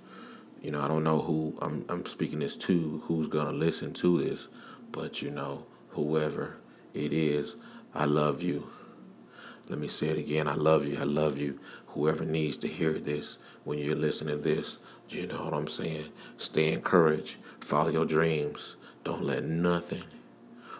You 0.61 0.73
know, 0.73 0.81
I 0.81 0.88
don't 0.88 1.05
know 1.05 1.21
who 1.21 1.57
I'm, 1.62 1.85
I'm 1.88 2.05
speaking 2.07 2.40
this 2.40 2.57
to, 2.57 3.00
who's 3.05 3.28
gonna 3.28 3.52
listen 3.52 3.93
to 3.95 4.23
this, 4.25 4.49
but 4.90 5.23
you 5.23 5.31
know, 5.31 5.64
whoever 5.90 6.57
it 6.93 7.12
is, 7.12 7.55
I 7.95 8.07
love 8.07 8.43
you. 8.43 8.69
Let 9.68 9.78
me 9.78 9.88
say 9.88 10.08
it 10.08 10.18
again. 10.18 10.48
I 10.48 10.54
love 10.54 10.87
you. 10.87 10.98
I 10.98 11.04
love 11.04 11.38
you. 11.38 11.60
Whoever 11.88 12.25
needs 12.25 12.56
to 12.58 12.68
hear 12.68 12.94
this 12.94 13.38
when 13.64 13.78
you're 13.78 13.94
listening 13.94 14.37
to 14.37 14.42
this, 14.42 14.78
you 15.10 15.26
know 15.26 15.44
what 15.44 15.54
I'm 15.54 15.68
saying? 15.68 16.06
Stay 16.38 16.72
encouraged. 16.72 17.37
Follow 17.60 17.90
your 17.90 18.06
dreams. 18.06 18.76
Don't 19.04 19.25
let 19.25 19.44
nothing 19.44 20.04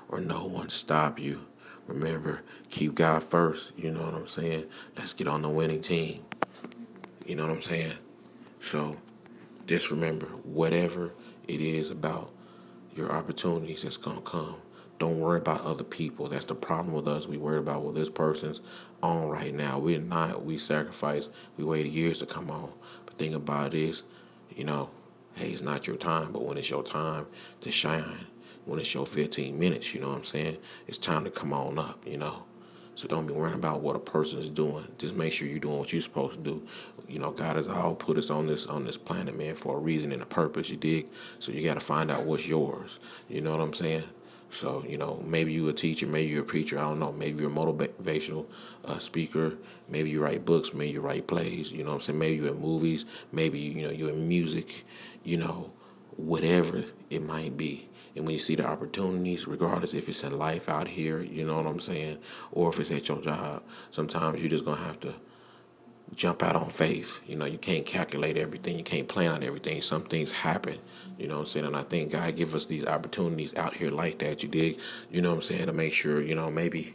or 0.09 0.21
no 0.21 0.47
one 0.47 0.69
stop 0.71 1.19
you. 1.19 1.47
Remember, 1.87 2.43
keep 2.71 2.95
God 2.95 3.23
first. 3.23 3.73
You 3.77 3.91
know 3.91 4.03
what 4.03 4.15
I'm 4.15 4.27
saying? 4.27 4.67
Let's 4.97 5.13
get 5.13 5.29
on 5.29 5.43
the 5.43 5.49
winning 5.49 5.81
team. 5.81 6.25
You 7.27 7.37
know 7.37 7.47
what 7.47 7.57
I'm 7.57 7.63
saying? 7.63 7.99
So 8.61 8.97
just 9.67 9.91
remember, 9.91 10.27
whatever 10.45 11.13
it 11.47 11.61
is 11.61 11.91
about 11.91 12.31
your 12.97 13.13
opportunities 13.13 13.83
that's 13.83 13.97
going 13.97 14.17
to 14.17 14.23
come, 14.23 14.57
don't 14.99 15.21
worry 15.21 15.39
about 15.39 15.63
other 15.63 15.85
people. 15.85 16.29
That's 16.29 16.45
the 16.45 16.55
problem 16.55 16.93
with 16.93 17.07
us. 17.07 17.27
We 17.27 17.37
worry 17.37 17.59
about 17.59 17.83
what 17.83 17.95
this 17.95 18.11
person's 18.11 18.61
on 19.03 19.29
right 19.29 19.55
now. 19.55 19.79
We're 19.79 20.01
not. 20.01 20.45
We 20.45 20.59
sacrifice. 20.59 21.29
We 21.57 21.65
waited 21.65 21.93
years 21.93 22.19
to 22.19 22.27
come 22.27 22.51
on. 22.51 22.73
But 23.07 23.17
thing 23.17 23.35
about 23.35 23.75
it 23.75 23.81
is, 23.81 24.03
you 24.55 24.65
know, 24.65 24.91
hey, 25.35 25.51
it's 25.51 25.63
not 25.63 25.87
your 25.87 25.97
time. 25.97 26.33
But 26.33 26.43
when 26.43 26.59
it's 26.59 26.71
your 26.71 26.83
time 26.83 27.27
to 27.61 27.71
shine, 27.71 28.27
when 28.65 28.81
it's 28.81 28.93
your 28.93 29.07
15 29.07 29.59
minutes, 29.59 29.95
you 29.95 30.01
know 30.01 30.09
what 30.09 30.17
I'm 30.17 30.25
saying? 30.25 30.59
It's 30.89 30.99
time 30.99 31.25
to 31.25 31.31
come 31.31 31.53
on 31.53 31.79
up, 31.79 32.03
you 32.05 32.17
know. 32.17 32.43
So 32.97 33.07
don't 33.07 33.29
be 33.29 33.33
worrying 33.33 33.55
about 33.55 33.81
what 33.81 33.95
a 33.95 34.01
person 34.01 34.41
is 34.41 34.49
doing. 34.49 34.85
Just 34.99 35.15
make 35.15 35.33
sure 35.33 35.47
you're 35.47 35.61
doing 35.61 35.79
what 35.79 35.93
you're 35.93 36.03
supposed 36.03 36.35
to 36.35 36.41
do. 36.41 36.67
You 37.09 37.21
know, 37.21 37.31
God 37.31 37.55
has 37.55 37.69
all 37.69 37.95
put 37.95 38.19
us 38.19 38.29
on 38.29 38.49
this 38.49 38.67
on 38.67 38.85
this 38.85 38.97
planet, 38.97 39.39
man, 39.39 39.55
for 39.55 39.77
a 39.77 39.81
reason 39.81 40.11
and 40.11 40.21
a 40.21 40.27
purpose. 40.27 40.69
You 40.69 40.77
dig? 40.77 41.09
So 41.39 41.53
you 41.53 41.63
got 41.63 41.75
to 41.75 41.81
find 41.81 42.11
out 42.11 42.25
what's 42.25 42.49
yours. 42.49 42.99
You 43.29 43.41
know 43.41 43.53
what 43.53 43.61
I'm 43.61 43.73
saying? 43.73 44.03
So, 44.51 44.85
you 44.89 44.97
know, 44.97 45.23
maybe 45.27 45.53
you're 45.53 45.71
a 45.71 45.75
teacher, 45.75 46.07
maybe 46.07 46.33
you're 46.33 46.43
a 46.43 46.47
preacher, 46.47 46.79
I 46.79 46.83
don't 46.83 46.99
know. 46.99 47.13
Maybe 47.13 47.43
you're 47.43 47.51
a 47.51 47.55
motivational 47.55 48.47
uh, 48.85 48.99
speaker, 48.99 49.57
maybe 49.89 50.11
you 50.11 50.23
write 50.23 50.45
books, 50.45 50.73
maybe 50.73 50.93
you 50.93 51.01
write 51.01 51.27
plays, 51.27 51.71
you 51.71 51.85
know 51.85 51.91
what 51.91 51.97
I'm 51.97 52.01
saying? 52.01 52.19
Maybe 52.19 52.37
you're 52.37 52.55
in 52.55 52.61
movies, 52.61 53.05
maybe, 53.31 53.59
you 53.59 53.83
know, 53.83 53.91
you're 53.91 54.11
in 54.11 54.27
music, 54.27 54.85
you 55.23 55.37
know, 55.37 55.73
whatever 56.17 56.85
it 57.11 57.23
might 57.23 57.57
be. 57.57 57.89
And 58.17 58.25
when 58.25 58.33
you 58.33 58.39
see 58.39 58.57
the 58.57 58.67
opportunities, 58.67 59.47
regardless 59.47 59.95
if 59.95 60.09
it's 60.09 60.25
in 60.25 60.37
life 60.39 60.69
out 60.69 60.89
here, 60.89 61.21
you 61.21 61.45
know 61.45 61.57
what 61.57 61.67
I'm 61.67 61.79
saying, 61.79 62.19
or 62.51 62.71
if 62.71 62.81
it's 62.81 62.91
at 62.91 63.07
your 63.09 63.21
job, 63.21 63.63
sometimes 63.91 64.41
you're 64.41 64.51
just 64.51 64.65
going 64.65 64.79
to 64.79 64.85
have 64.85 64.99
to 65.01 65.15
jump 66.15 66.43
out 66.43 66.57
on 66.57 66.71
faith. 66.71 67.21
You 67.27 67.37
know, 67.37 67.45
you 67.45 67.59
can't 67.59 67.85
calculate 67.85 68.37
everything, 68.39 68.79
you 68.79 68.83
can't 68.85 69.07
plan 69.07 69.31
on 69.31 69.43
everything. 69.43 69.83
Some 69.83 70.05
things 70.05 70.33
happen 70.33 70.79
you 71.19 71.27
know 71.27 71.35
what 71.35 71.41
I'm 71.41 71.47
saying? 71.47 71.67
And 71.67 71.77
I 71.77 71.83
think 71.83 72.13
God 72.13 72.37
give 72.37 72.55
us 72.55 72.67
these 72.67 72.87
opportunities 72.87 73.55
out 73.57 73.75
here 73.75 73.91
like 73.91 74.19
that. 74.19 74.43
You 74.43 74.49
dig? 74.49 74.79
You 75.11 75.21
know 75.21 75.31
what 75.31 75.37
I'm 75.37 75.43
saying? 75.43 75.67
To 75.67 75.73
make 75.73 75.93
sure, 75.93 76.23
you 76.23 76.35
know, 76.35 76.51
maybe, 76.51 76.95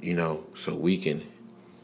you 0.00 0.14
know, 0.14 0.44
so 0.54 0.74
we 0.74 0.98
can 0.98 1.22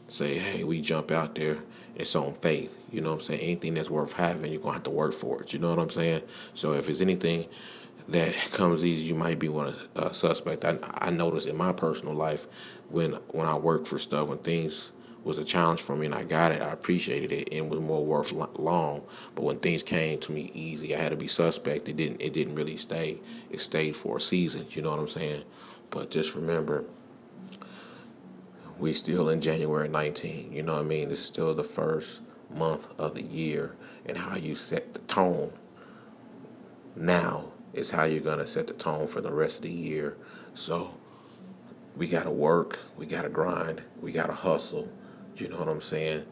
say, 0.09 0.37
hey, 0.37 0.63
we 0.63 0.81
jump 0.81 1.11
out 1.11 1.35
there. 1.35 1.59
It's 1.95 2.15
on 2.15 2.33
faith. 2.35 2.77
You 2.91 3.01
know 3.01 3.09
what 3.11 3.15
I'm 3.15 3.21
saying? 3.21 3.39
Anything 3.39 3.73
that's 3.73 3.89
worth 3.89 4.13
having, 4.13 4.51
you're 4.51 4.61
gonna 4.61 4.73
have 4.73 4.83
to 4.83 4.89
work 4.89 5.13
for 5.13 5.41
it. 5.41 5.53
You 5.53 5.59
know 5.59 5.69
what 5.69 5.79
I'm 5.79 5.89
saying? 5.89 6.21
So 6.53 6.73
if 6.73 6.89
it's 6.89 7.01
anything 7.01 7.47
that 8.09 8.35
comes 8.51 8.83
easy, 8.83 9.03
you 9.03 9.15
might 9.15 9.39
be 9.39 9.49
one 9.49 9.73
a 9.95 10.07
uh, 10.07 10.11
suspect. 10.11 10.63
I 10.65 10.77
I 10.93 11.09
noticed 11.09 11.47
in 11.47 11.57
my 11.57 11.73
personal 11.73 12.13
life 12.13 12.47
when 12.89 13.13
when 13.29 13.47
I 13.47 13.55
work 13.55 13.85
for 13.85 13.97
stuff 13.97 14.27
when 14.27 14.37
things 14.39 14.91
was 15.27 15.37
a 15.37 15.43
challenge 15.43 15.81
for 15.81 15.95
me 15.95 16.05
and 16.05 16.15
I 16.15 16.23
got 16.23 16.51
it. 16.51 16.61
I 16.61 16.71
appreciated 16.71 17.31
it 17.31 17.49
and 17.51 17.65
it 17.65 17.69
was 17.69 17.79
more 17.79 18.03
worth 18.03 18.31
long. 18.31 19.03
But 19.35 19.43
when 19.43 19.59
things 19.59 19.83
came 19.83 20.19
to 20.19 20.31
me 20.31 20.49
easy, 20.53 20.95
I 20.95 20.99
had 20.99 21.09
to 21.09 21.17
be 21.17 21.27
suspect. 21.27 21.87
It 21.89 21.97
didn't 21.97 22.21
it 22.21 22.33
didn't 22.33 22.55
really 22.55 22.77
stay. 22.77 23.19
It 23.51 23.61
stayed 23.61 23.95
for 23.95 24.17
a 24.17 24.21
season, 24.21 24.65
you 24.69 24.81
know 24.81 24.91
what 24.91 24.99
I'm 24.99 25.07
saying? 25.07 25.43
But 25.89 26.09
just 26.09 26.33
remember 26.33 26.85
we 28.79 28.93
still 28.93 29.29
in 29.29 29.41
January 29.41 29.89
19, 29.89 30.53
you 30.53 30.63
know 30.63 30.75
what 30.75 30.83
I 30.83 30.85
mean? 30.85 31.09
This 31.09 31.19
is 31.19 31.25
still 31.25 31.53
the 31.53 31.63
first 31.63 32.21
month 32.49 32.87
of 32.97 33.15
the 33.15 33.23
year 33.23 33.75
and 34.05 34.17
how 34.17 34.37
you 34.37 34.55
set 34.55 34.93
the 34.93 34.99
tone 35.01 35.51
now 36.95 37.51
is 37.73 37.91
how 37.91 38.05
you're 38.05 38.21
going 38.21 38.39
to 38.39 38.47
set 38.47 38.67
the 38.67 38.73
tone 38.73 39.07
for 39.07 39.21
the 39.21 39.31
rest 39.31 39.57
of 39.57 39.63
the 39.63 39.71
year. 39.71 40.17
So 40.53 40.97
we 41.95 42.07
got 42.07 42.23
to 42.23 42.31
work, 42.31 42.79
we 42.95 43.05
got 43.05 43.23
to 43.23 43.29
grind, 43.29 43.83
we 44.01 44.11
got 44.11 44.27
to 44.27 44.33
hustle 44.33 44.87
you 45.39 45.47
know 45.49 45.57
what 45.57 45.69
I'm 45.69 45.81
saying? 45.81 46.25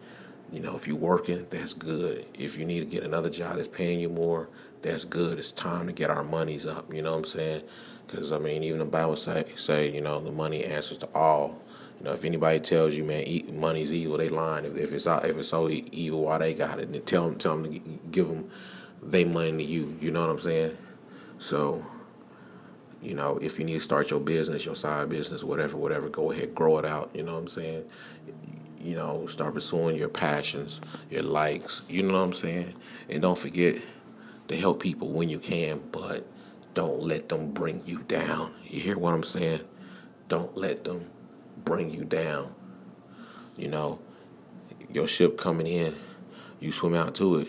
You 0.52 0.60
know, 0.60 0.76
if 0.76 0.88
you're 0.88 0.96
working, 0.96 1.46
that's 1.50 1.74
good. 1.74 2.26
If 2.38 2.58
you 2.58 2.66
need 2.66 2.80
to 2.82 2.86
get 2.86 3.04
another 3.04 3.30
job 3.30 3.58
that's 3.58 3.68
paying 3.68 4.00
you 4.00 4.10
more, 4.10 4.48
that's 4.82 5.06
good. 5.06 5.40
It's 5.40 5.52
time 5.52 5.88
to 5.88 5.94
get 5.94 6.10
our 6.10 6.24
monies 6.24 6.68
up. 6.68 6.94
You 6.94 7.02
know 7.02 7.12
what 7.12 7.20
I'm 7.20 7.26
saying? 7.26 7.64
Because 8.06 8.32
I 8.32 8.38
mean, 8.38 8.64
even 8.64 8.80
the 8.80 8.86
Bible 8.86 9.16
say, 9.16 9.46
say 9.56 9.92
you 9.92 10.02
know, 10.02 10.22
the 10.22 10.32
money 10.32 10.64
answers 10.64 11.00
to 11.00 11.10
all. 11.16 11.60
You 12.00 12.06
know, 12.06 12.14
if 12.14 12.26
anybody 12.26 12.60
tells 12.60 12.94
you, 12.94 13.04
man, 13.04 13.26
money's 13.54 13.92
evil, 13.92 14.18
they 14.18 14.30
lying. 14.30 14.66
If, 14.66 14.76
if 14.76 14.92
it's 14.92 15.08
if 15.08 15.38
it's 15.38 15.50
so 15.50 15.70
evil, 15.70 16.24
why 16.24 16.38
they 16.38 16.54
got 16.54 16.80
it? 16.80 16.92
Then 16.92 17.02
tell 17.04 17.28
them, 17.28 17.38
tell 17.38 17.58
them 17.58 17.74
to 17.74 17.80
give 18.12 18.28
them 18.28 18.50
they 19.02 19.24
money 19.24 19.58
to 19.58 19.64
you. 19.64 19.98
You 20.02 20.12
know 20.12 20.22
what 20.22 20.30
I'm 20.30 20.40
saying? 20.40 20.78
So, 21.40 21.86
you 23.02 23.14
know, 23.14 23.38
if 23.42 23.60
you 23.60 23.66
need 23.66 23.74
to 23.74 23.80
start 23.80 24.12
your 24.12 24.20
business, 24.20 24.66
your 24.66 24.76
side 24.76 25.10
business, 25.10 25.44
whatever, 25.44 25.78
whatever, 25.78 26.10
go 26.10 26.32
ahead, 26.32 26.56
grow 26.56 26.78
it 26.80 26.86
out. 26.86 27.12
You 27.14 27.24
know 27.24 27.34
what 27.34 27.40
I'm 27.40 27.48
saying? 27.48 27.86
You 28.86 28.94
know, 28.96 29.26
start 29.26 29.56
pursuing 29.56 29.98
your 29.98 30.10
passions, 30.10 30.80
your 31.10 31.24
likes, 31.24 31.82
you 31.90 32.04
know 32.04 32.14
what 32.14 32.20
I'm 32.20 32.34
saying? 32.34 32.76
And 33.10 33.20
don't 33.20 33.38
forget 33.38 33.82
to 34.48 34.56
help 34.56 34.80
people 34.80 35.10
when 35.10 35.28
you 35.28 35.40
can, 35.40 35.82
but 35.92 36.28
don't 36.76 37.02
let 37.02 37.30
them 37.30 37.52
bring 37.52 37.82
you 37.86 38.04
down. 38.04 38.54
You 38.64 38.80
hear 38.80 39.00
what 39.00 39.16
I'm 39.16 39.24
saying? 39.24 39.62
Don't 40.28 40.56
let 40.56 40.84
them 40.84 41.10
bring 41.64 41.90
you 41.90 42.04
down. 42.04 42.54
You 43.58 43.70
know, 43.70 44.00
your 44.94 45.08
ship 45.08 45.36
coming 45.36 45.66
in, 45.66 45.96
you 46.60 46.72
swim 46.72 46.94
out 46.94 47.16
to 47.16 47.40
it. 47.40 47.48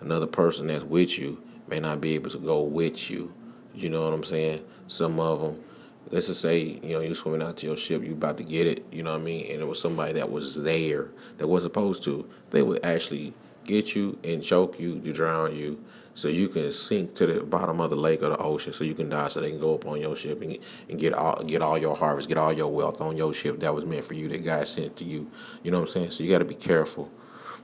Another 0.00 0.26
person 0.26 0.66
that's 0.66 0.82
with 0.82 1.18
you 1.18 1.40
may 1.68 1.78
not 1.78 2.00
be 2.00 2.14
able 2.16 2.30
to 2.30 2.38
go 2.38 2.62
with 2.62 3.10
you. 3.10 3.32
You 3.74 3.90
know 3.90 4.02
what 4.02 4.12
I'm 4.12 4.24
saying? 4.24 4.64
Some 4.88 5.20
of 5.20 5.40
them 5.40 5.62
let's 6.10 6.26
just 6.26 6.40
say 6.40 6.80
you 6.82 6.94
know 6.94 7.00
you're 7.00 7.14
swimming 7.14 7.42
out 7.42 7.56
to 7.56 7.66
your 7.66 7.76
ship 7.76 8.02
you 8.02 8.12
about 8.12 8.36
to 8.36 8.42
get 8.42 8.66
it 8.66 8.84
you 8.90 9.02
know 9.02 9.12
what 9.12 9.20
i 9.20 9.24
mean? 9.24 9.50
And 9.50 9.60
it 9.60 9.66
was 9.66 9.80
somebody 9.80 10.12
that 10.14 10.30
was 10.30 10.62
there 10.62 11.08
that 11.38 11.46
was 11.46 11.62
supposed 11.62 12.02
to 12.04 12.28
they 12.50 12.62
would 12.62 12.84
actually 12.84 13.34
get 13.64 13.94
you 13.94 14.18
and 14.24 14.42
choke 14.42 14.80
you 14.80 14.98
to 15.00 15.12
drown 15.12 15.54
you 15.54 15.82
so 16.14 16.26
you 16.26 16.48
can 16.48 16.72
sink 16.72 17.14
to 17.14 17.26
the 17.26 17.42
bottom 17.44 17.80
of 17.80 17.90
the 17.90 17.96
lake 17.96 18.22
or 18.22 18.30
the 18.30 18.38
ocean 18.38 18.72
so 18.72 18.82
you 18.82 18.94
can 18.94 19.08
die 19.08 19.28
so 19.28 19.40
they 19.40 19.50
can 19.50 19.60
go 19.60 19.74
up 19.74 19.86
on 19.86 20.00
your 20.00 20.16
ship 20.16 20.40
and, 20.40 20.58
and 20.88 20.98
get 20.98 21.12
all 21.12 21.42
get 21.44 21.62
all 21.62 21.76
your 21.76 21.94
harvest 21.94 22.28
get 22.28 22.38
all 22.38 22.52
your 22.52 22.68
wealth 22.68 23.00
on 23.00 23.16
your 23.16 23.34
ship 23.34 23.60
that 23.60 23.74
was 23.74 23.84
meant 23.84 24.04
for 24.04 24.14
you 24.14 24.28
that 24.28 24.44
god 24.44 24.66
sent 24.66 24.96
to 24.96 25.04
you 25.04 25.30
you 25.62 25.70
know 25.70 25.78
what 25.78 25.88
i'm 25.88 25.92
saying? 25.92 26.10
So 26.10 26.24
you 26.24 26.30
got 26.30 26.38
to 26.38 26.44
be 26.44 26.54
careful 26.54 27.10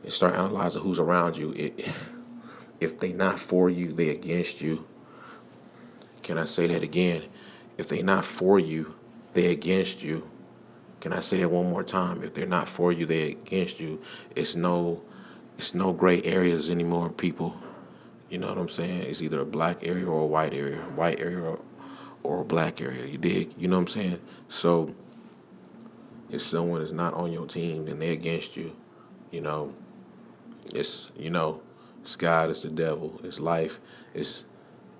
and 0.02 0.12
start 0.12 0.34
analyzing 0.34 0.82
who's 0.82 1.00
around 1.00 1.36
you. 1.36 1.52
It, 1.52 1.88
if 2.80 2.98
they 2.98 3.12
not 3.12 3.38
for 3.38 3.70
you 3.70 3.92
they 3.92 4.10
against 4.10 4.60
you. 4.60 4.86
Can 6.22 6.38
i 6.38 6.44
say 6.44 6.66
that 6.66 6.82
again 6.82 7.22
if 7.76 7.88
they're 7.88 8.02
not 8.02 8.24
for 8.24 8.58
you, 8.58 8.94
they're 9.32 9.50
against 9.50 10.02
you. 10.02 10.28
Can 11.00 11.12
I 11.12 11.20
say 11.20 11.38
that 11.38 11.50
one 11.50 11.68
more 11.68 11.82
time? 11.82 12.22
If 12.22 12.34
they're 12.34 12.46
not 12.46 12.68
for 12.68 12.92
you, 12.92 13.04
they're 13.04 13.28
against 13.28 13.80
you. 13.80 14.00
It's 14.34 14.56
no 14.56 15.02
it's 15.58 15.74
no 15.74 15.92
gray 15.92 16.22
areas 16.22 16.70
anymore, 16.70 17.10
people. 17.10 17.56
You 18.28 18.38
know 18.38 18.48
what 18.48 18.58
I'm 18.58 18.68
saying? 18.68 19.02
It's 19.02 19.22
either 19.22 19.40
a 19.40 19.44
black 19.44 19.78
area 19.82 20.06
or 20.06 20.22
a 20.22 20.26
white 20.26 20.52
area, 20.52 20.78
white 20.96 21.20
area 21.20 21.40
or, 21.40 21.60
or 22.22 22.40
a 22.40 22.44
black 22.44 22.80
area. 22.80 23.06
You 23.06 23.18
dig? 23.18 23.54
You 23.56 23.68
know 23.68 23.76
what 23.76 23.82
I'm 23.82 23.88
saying? 23.88 24.20
So 24.48 24.94
if 26.30 26.42
someone 26.42 26.80
is 26.80 26.92
not 26.92 27.14
on 27.14 27.32
your 27.32 27.46
team, 27.46 27.86
then 27.86 27.98
they're 27.98 28.12
against 28.12 28.56
you. 28.56 28.74
You 29.30 29.42
know, 29.42 29.74
it's 30.74 31.10
you 31.16 31.30
know, 31.30 31.60
it's 32.02 32.16
God, 32.16 32.50
it's 32.50 32.62
the 32.62 32.70
devil, 32.70 33.20
it's 33.22 33.40
life, 33.40 33.80
it's 34.14 34.44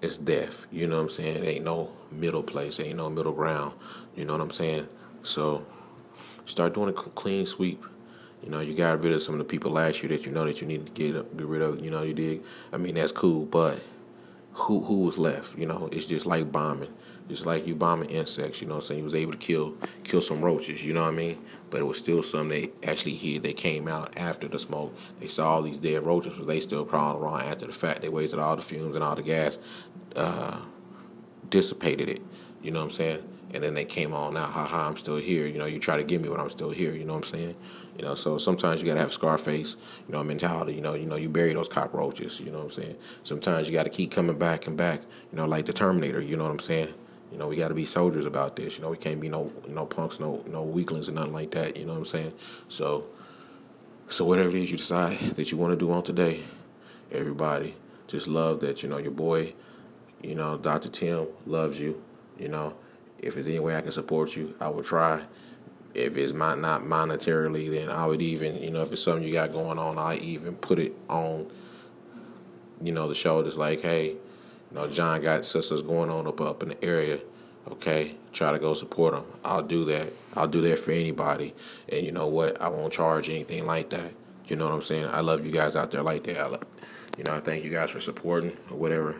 it's 0.05 0.19
death. 0.19 0.67
You 0.71 0.87
know 0.87 0.97
what 0.97 1.03
I'm 1.03 1.09
saying? 1.09 1.45
Ain't 1.45 1.65
no 1.65 1.91
middle 2.13 2.43
place. 2.43 2.79
Ain't 2.79 2.97
no 2.97 3.11
middle 3.11 3.33
ground. 3.33 3.75
You 4.15 4.25
know 4.25 4.35
what 4.35 4.43
I'm 4.43 4.51
saying? 4.51 4.87
So 5.23 5.65
start 6.45 6.75
doing 6.75 6.91
a 6.91 6.93
clean 6.93 7.47
sweep. 7.47 7.85
You 8.43 8.51
know, 8.51 8.61
you 8.61 8.75
got 8.75 9.03
rid 9.03 9.15
of 9.15 9.23
some 9.23 9.35
of 9.35 9.39
the 9.39 9.45
people 9.45 9.71
last 9.73 10.03
year 10.03 10.11
that 10.11 10.27
you 10.27 10.33
know 10.33 10.45
that 10.45 10.61
you 10.61 10.67
need 10.67 10.85
to 10.87 10.93
get 10.93 11.37
get 11.37 11.47
rid 11.47 11.63
of. 11.63 11.81
You 11.81 11.91
know, 11.91 12.03
you 12.03 12.13
dig. 12.13 12.43
I 12.73 12.77
mean, 12.77 12.95
that's 12.95 13.13
cool, 13.13 13.47
but 13.47 13.81
who 14.53 14.81
who 14.81 15.01
was 15.01 15.19
left? 15.19 15.59
You 15.59 15.67
know, 15.67 15.89
it's 15.91 16.07
just 16.07 16.27
like 16.27 16.53
bombing. 16.53 16.93
Just 17.29 17.47
like 17.47 17.67
you 17.67 17.75
bombing 17.75 18.11
insects, 18.11 18.61
you 18.61 18.67
know 18.67 18.75
what 18.75 18.85
I'm 18.85 18.87
saying? 18.89 18.99
You 18.99 19.05
was 19.05 19.15
able 19.15 19.33
to 19.33 19.39
kill 19.39 19.77
kill 20.03 20.21
some 20.21 20.43
roaches, 20.43 20.85
you 20.85 20.93
know 20.93 21.03
what 21.03 21.15
I 21.15 21.17
mean? 21.17 21.39
But 21.71 21.81
it 21.81 21.85
was 21.85 21.99
still 21.99 22.23
some 22.23 22.49
they 22.49 22.71
actually 22.83 23.15
hid. 23.15 23.43
They 23.43 23.55
came 23.55 23.89
out 23.89 24.13
after 24.17 24.47
the 24.47 24.59
smoke. 24.59 24.95
They 25.21 25.27
saw 25.27 25.55
all 25.55 25.63
these 25.63 25.79
dead 25.79 26.05
roaches, 26.05 26.35
but 26.37 26.47
they 26.47 26.61
still 26.61 26.85
crawling 26.85 27.23
around 27.23 27.43
after 27.43 27.67
the 27.67 27.73
fact. 27.73 28.03
They 28.03 28.11
wasted 28.11 28.39
all 28.39 28.57
the 28.57 28.63
fumes 28.63 28.95
and 28.95 29.03
all 29.03 29.17
the 29.17 29.23
gas, 29.23 29.59
uh, 30.17 30.61
dissipated 31.49 32.11
it. 32.11 32.23
You 32.63 32.71
know 32.73 32.81
what 32.81 32.87
I'm 32.87 32.91
saying? 32.93 33.29
And 33.55 33.63
then 33.63 33.75
they 33.75 33.85
came 33.85 34.13
on 34.13 34.37
out, 34.37 34.51
haha, 34.51 34.89
I'm 34.89 34.97
still 34.97 35.17
here. 35.17 35.47
You 35.47 35.59
know, 35.59 35.67
you 35.67 35.79
try 35.79 35.97
to 35.97 36.05
get 36.05 36.21
me, 36.21 36.29
but 36.29 36.41
I'm 36.41 36.51
still 36.51 36.71
here. 36.71 36.93
You 36.93 37.05
know 37.05 37.15
what 37.15 37.25
I'm 37.25 37.31
saying? 37.31 37.57
You 37.97 38.05
know, 38.05 38.15
so 38.15 38.37
sometimes 38.37 38.81
you 38.81 38.87
gotta 38.87 39.01
have 39.01 39.11
a 39.11 39.13
Scarface, 39.13 39.77
you 40.09 40.13
know, 40.13 40.25
mentality. 40.25 40.75
You 40.75 40.81
know, 40.81 40.95
you 40.95 41.07
know, 41.07 41.17
you 41.17 41.29
bury 41.29 41.55
those 41.55 41.69
cockroaches. 41.69 42.41
You 42.41 42.51
know 42.51 42.59
what 42.59 42.65
I'm 42.65 42.83
saying? 42.83 42.97
Sometimes 43.23 43.69
you 43.69 43.73
gotta 43.73 43.91
keep 43.91 44.11
coming 44.11 44.37
back 44.37 44.67
and 44.67 44.77
back. 44.77 45.03
You 45.31 45.37
know, 45.37 45.47
like 45.47 45.67
the 45.67 45.73
Terminator. 45.73 46.21
You 46.21 46.37
know 46.37 46.45
what 46.45 46.51
I'm 46.51 46.59
saying? 46.59 46.93
You 47.33 47.39
know, 47.39 47.49
we 47.49 47.57
got 47.57 47.69
to 47.69 47.75
be 47.75 47.85
soldiers 47.85 48.27
about 48.27 48.57
this. 48.57 48.77
You 48.77 48.83
know, 48.83 48.91
we 48.91 48.97
can't 48.97 49.21
be 49.21 49.29
no 49.29 49.53
no 49.69 49.87
punks, 49.87 50.21
no 50.21 50.45
no 50.47 50.63
weaklings, 50.63 51.09
and 51.09 51.17
nothing 51.17 51.33
like 51.33 51.51
that. 51.53 51.77
You 51.77 51.85
know 51.85 51.93
what 51.93 51.99
I'm 51.99 52.05
saying? 52.05 52.33
So, 52.69 53.07
so 54.09 54.25
whatever 54.25 54.51
it 54.51 54.55
is 54.55 54.71
you 54.71 54.77
decide 54.77 55.19
that 55.19 55.51
you 55.51 55.59
want 55.59 55.73
to 55.73 55.77
do 55.77 55.91
on 55.91 56.03
today, 56.03 56.45
everybody, 57.11 57.75
just 58.07 58.29
love 58.29 58.61
that. 58.61 58.83
You 58.83 58.89
know, 58.89 58.99
your 58.99 59.11
boy, 59.11 59.55
you 60.23 60.35
know, 60.35 60.57
Dr. 60.59 60.89
Tim 60.89 61.27
loves 61.47 61.81
you. 61.81 62.03
You 62.39 62.49
know, 62.49 62.75
if 63.19 63.35
there's 63.35 63.47
any 63.47 63.59
way 63.59 63.77
I 63.77 63.81
can 63.81 63.93
support 63.93 64.37
you, 64.37 64.55
I 64.61 64.69
would 64.69 64.85
try. 64.85 65.23
If 65.95 66.17
it's 66.17 66.33
not 66.33 66.59
not 66.59 66.83
monetarily, 66.83 67.71
then 67.71 67.89
I 67.89 68.07
would 68.07 68.21
even, 68.23 68.63
you 68.63 68.71
know, 68.71 68.83
if 68.83 68.93
it's 68.93 69.03
something 69.03 69.25
you 69.25 69.33
got 69.33 69.53
going 69.53 69.79
on, 69.79 69.99
I 69.99 70.17
even 70.17 70.57
put 70.57 70.79
it 70.79 70.95
on, 71.09 71.51
you 72.83 72.93
know, 72.93 73.09
the 73.09 73.15
show. 73.15 73.43
Just 73.43 73.57
like, 73.57 73.81
hey, 73.81 74.17
know, 74.75 74.89
John 74.89 75.21
got 75.21 75.47
sisters 75.47 75.83
going 75.83 76.11
on 76.11 76.27
up 76.27 76.41
up 76.41 76.63
in 76.63 76.71
the 76.71 76.85
area. 76.85 77.21
Okay, 77.71 78.17
try 78.33 78.53
to 78.53 78.59
go 78.59 78.75
support 78.75 79.15
them. 79.15 79.25
I'll 79.43 79.63
do 79.63 79.87
that. 79.87 80.13
I'll 80.37 80.49
do 80.49 80.61
that 80.63 80.79
for 80.79 80.91
anybody. 80.91 81.55
And 81.89 82.05
you 82.05 82.13
know 82.13 82.27
what? 82.27 82.61
I 82.61 82.69
won't 82.69 82.93
charge 82.93 83.31
anything 83.31 83.67
like 83.67 83.91
that. 83.91 84.13
You 84.47 84.57
know 84.57 84.67
what 84.67 84.75
I'm 84.75 84.83
saying? 84.83 85.07
I 85.07 85.21
love 85.21 85.47
you 85.47 85.53
guys 85.53 85.75
out 85.75 85.91
there 85.91 86.03
like 86.03 86.25
that. 86.25 86.39
I 86.39 86.47
love, 86.47 86.65
you 87.17 87.25
know, 87.25 87.35
I 87.35 87.41
thank 87.41 87.65
you 87.65 87.71
guys 87.71 87.91
for 87.91 88.01
supporting 88.01 88.55
or 88.71 88.77
whatever. 88.77 89.17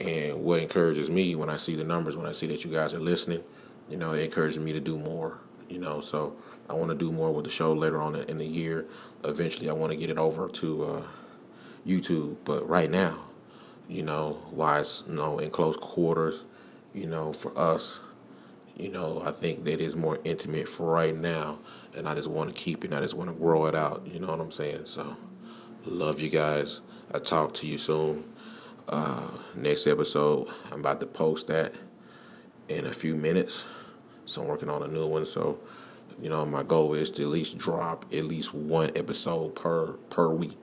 And 0.00 0.42
what 0.42 0.60
encourages 0.60 1.10
me 1.10 1.34
when 1.34 1.50
I 1.50 1.58
see 1.58 1.74
the 1.74 1.84
numbers, 1.84 2.16
when 2.16 2.26
I 2.26 2.32
see 2.32 2.46
that 2.46 2.64
you 2.64 2.70
guys 2.70 2.94
are 2.94 3.00
listening, 3.00 3.42
you 3.90 3.98
know, 3.98 4.12
it 4.12 4.24
encourages 4.24 4.58
me 4.58 4.72
to 4.72 4.80
do 4.80 4.98
more. 4.98 5.38
You 5.68 5.78
know, 5.78 6.00
so 6.00 6.36
I 6.70 6.74
want 6.74 6.90
to 6.90 6.96
do 6.96 7.12
more 7.12 7.32
with 7.32 7.44
the 7.44 7.50
show 7.50 7.72
later 7.72 8.00
on 8.00 8.14
in 8.14 8.38
the 8.38 8.46
year. 8.46 8.86
Eventually, 9.24 9.68
I 9.68 9.72
want 9.74 9.92
to 9.92 9.96
get 9.96 10.08
it 10.08 10.16
over 10.16 10.48
to 10.48 10.84
uh, 10.84 11.02
YouTube. 11.86 12.36
But 12.44 12.66
right 12.68 12.90
now, 12.90 13.25
you 13.88 14.02
know, 14.02 14.38
why 14.50 14.80
it's 14.80 15.04
you 15.06 15.14
know 15.14 15.38
in 15.38 15.50
close 15.50 15.76
quarters, 15.76 16.44
you 16.94 17.06
know, 17.06 17.32
for 17.32 17.56
us, 17.58 18.00
you 18.76 18.90
know, 18.90 19.22
I 19.24 19.30
think 19.30 19.64
that 19.64 19.80
is 19.80 19.96
more 19.96 20.18
intimate 20.24 20.68
for 20.68 20.90
right 20.90 21.16
now, 21.16 21.58
and 21.94 22.08
I 22.08 22.14
just 22.14 22.28
want 22.28 22.54
to 22.54 22.54
keep 22.54 22.84
it. 22.84 22.92
I 22.92 23.00
just 23.00 23.14
want 23.14 23.30
to 23.30 23.36
grow 23.36 23.66
it 23.66 23.74
out. 23.74 24.06
You 24.06 24.20
know 24.20 24.28
what 24.28 24.40
I'm 24.40 24.50
saying? 24.52 24.82
So, 24.84 25.16
love 25.84 26.20
you 26.20 26.28
guys. 26.28 26.80
I 27.12 27.18
talk 27.18 27.54
to 27.54 27.66
you 27.66 27.78
soon. 27.78 28.24
Uh, 28.88 29.28
next 29.54 29.86
episode, 29.86 30.48
I'm 30.70 30.80
about 30.80 31.00
to 31.00 31.06
post 31.06 31.46
that 31.48 31.74
in 32.68 32.86
a 32.86 32.92
few 32.92 33.14
minutes. 33.16 33.64
So 34.26 34.42
I'm 34.42 34.48
working 34.48 34.68
on 34.68 34.82
a 34.82 34.88
new 34.88 35.06
one. 35.06 35.26
So, 35.26 35.58
you 36.20 36.28
know, 36.28 36.44
my 36.44 36.62
goal 36.62 36.94
is 36.94 37.10
to 37.12 37.22
at 37.22 37.28
least 37.28 37.58
drop 37.58 38.04
at 38.12 38.24
least 38.24 38.52
one 38.52 38.90
episode 38.96 39.54
per 39.54 39.92
per 40.10 40.28
week. 40.28 40.58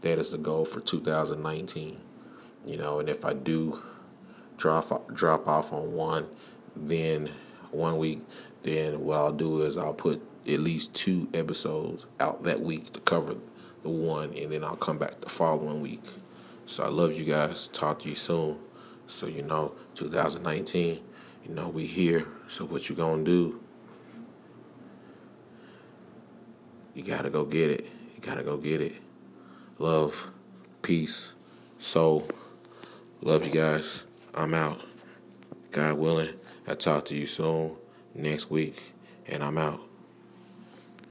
That 0.00 0.18
is 0.18 0.30
the 0.30 0.38
goal 0.38 0.64
for 0.64 0.80
2019 0.80 1.98
you 2.66 2.76
know, 2.76 3.00
and 3.00 3.08
if 3.08 3.24
I 3.24 3.32
do 3.32 3.80
drop 4.56 5.12
drop 5.12 5.48
off 5.48 5.72
on 5.72 5.92
one, 5.92 6.26
then 6.76 7.30
one 7.70 7.98
week, 7.98 8.20
then 8.62 9.04
what 9.04 9.18
I'll 9.18 9.32
do 9.32 9.62
is 9.62 9.76
I'll 9.76 9.94
put 9.94 10.22
at 10.46 10.60
least 10.60 10.94
two 10.94 11.28
episodes 11.34 12.06
out 12.20 12.42
that 12.44 12.60
week 12.60 12.92
to 12.92 13.00
cover 13.00 13.36
the 13.82 13.88
one, 13.88 14.34
and 14.34 14.52
then 14.52 14.64
I'll 14.64 14.76
come 14.76 14.98
back 14.98 15.20
the 15.20 15.28
following 15.28 15.80
week. 15.80 16.02
So 16.66 16.84
I 16.84 16.88
love 16.88 17.14
you 17.14 17.24
guys. 17.24 17.68
Talk 17.68 18.00
to 18.00 18.08
you 18.08 18.14
soon. 18.14 18.58
So 19.06 19.26
you 19.26 19.42
know, 19.42 19.72
2019, 19.94 21.00
you 21.44 21.54
know 21.54 21.68
we 21.68 21.86
here. 21.86 22.26
So 22.48 22.64
what 22.64 22.88
you 22.88 22.96
gonna 22.96 23.24
do? 23.24 23.60
You 26.94 27.02
gotta 27.02 27.30
go 27.30 27.44
get 27.44 27.70
it. 27.70 27.86
You 28.14 28.20
gotta 28.20 28.42
go 28.42 28.56
get 28.56 28.80
it. 28.80 28.96
Love, 29.78 30.30
peace, 30.82 31.32
soul. 31.78 32.28
Love 33.20 33.44
you 33.46 33.52
guys. 33.52 34.04
I'm 34.32 34.54
out. 34.54 34.80
God 35.72 35.98
willing, 35.98 36.34
I 36.68 36.74
talk 36.74 37.04
to 37.06 37.16
you 37.16 37.26
soon 37.26 37.74
next 38.14 38.48
week, 38.48 38.80
and 39.26 39.42
I'm 39.42 39.58
out. 39.58 39.87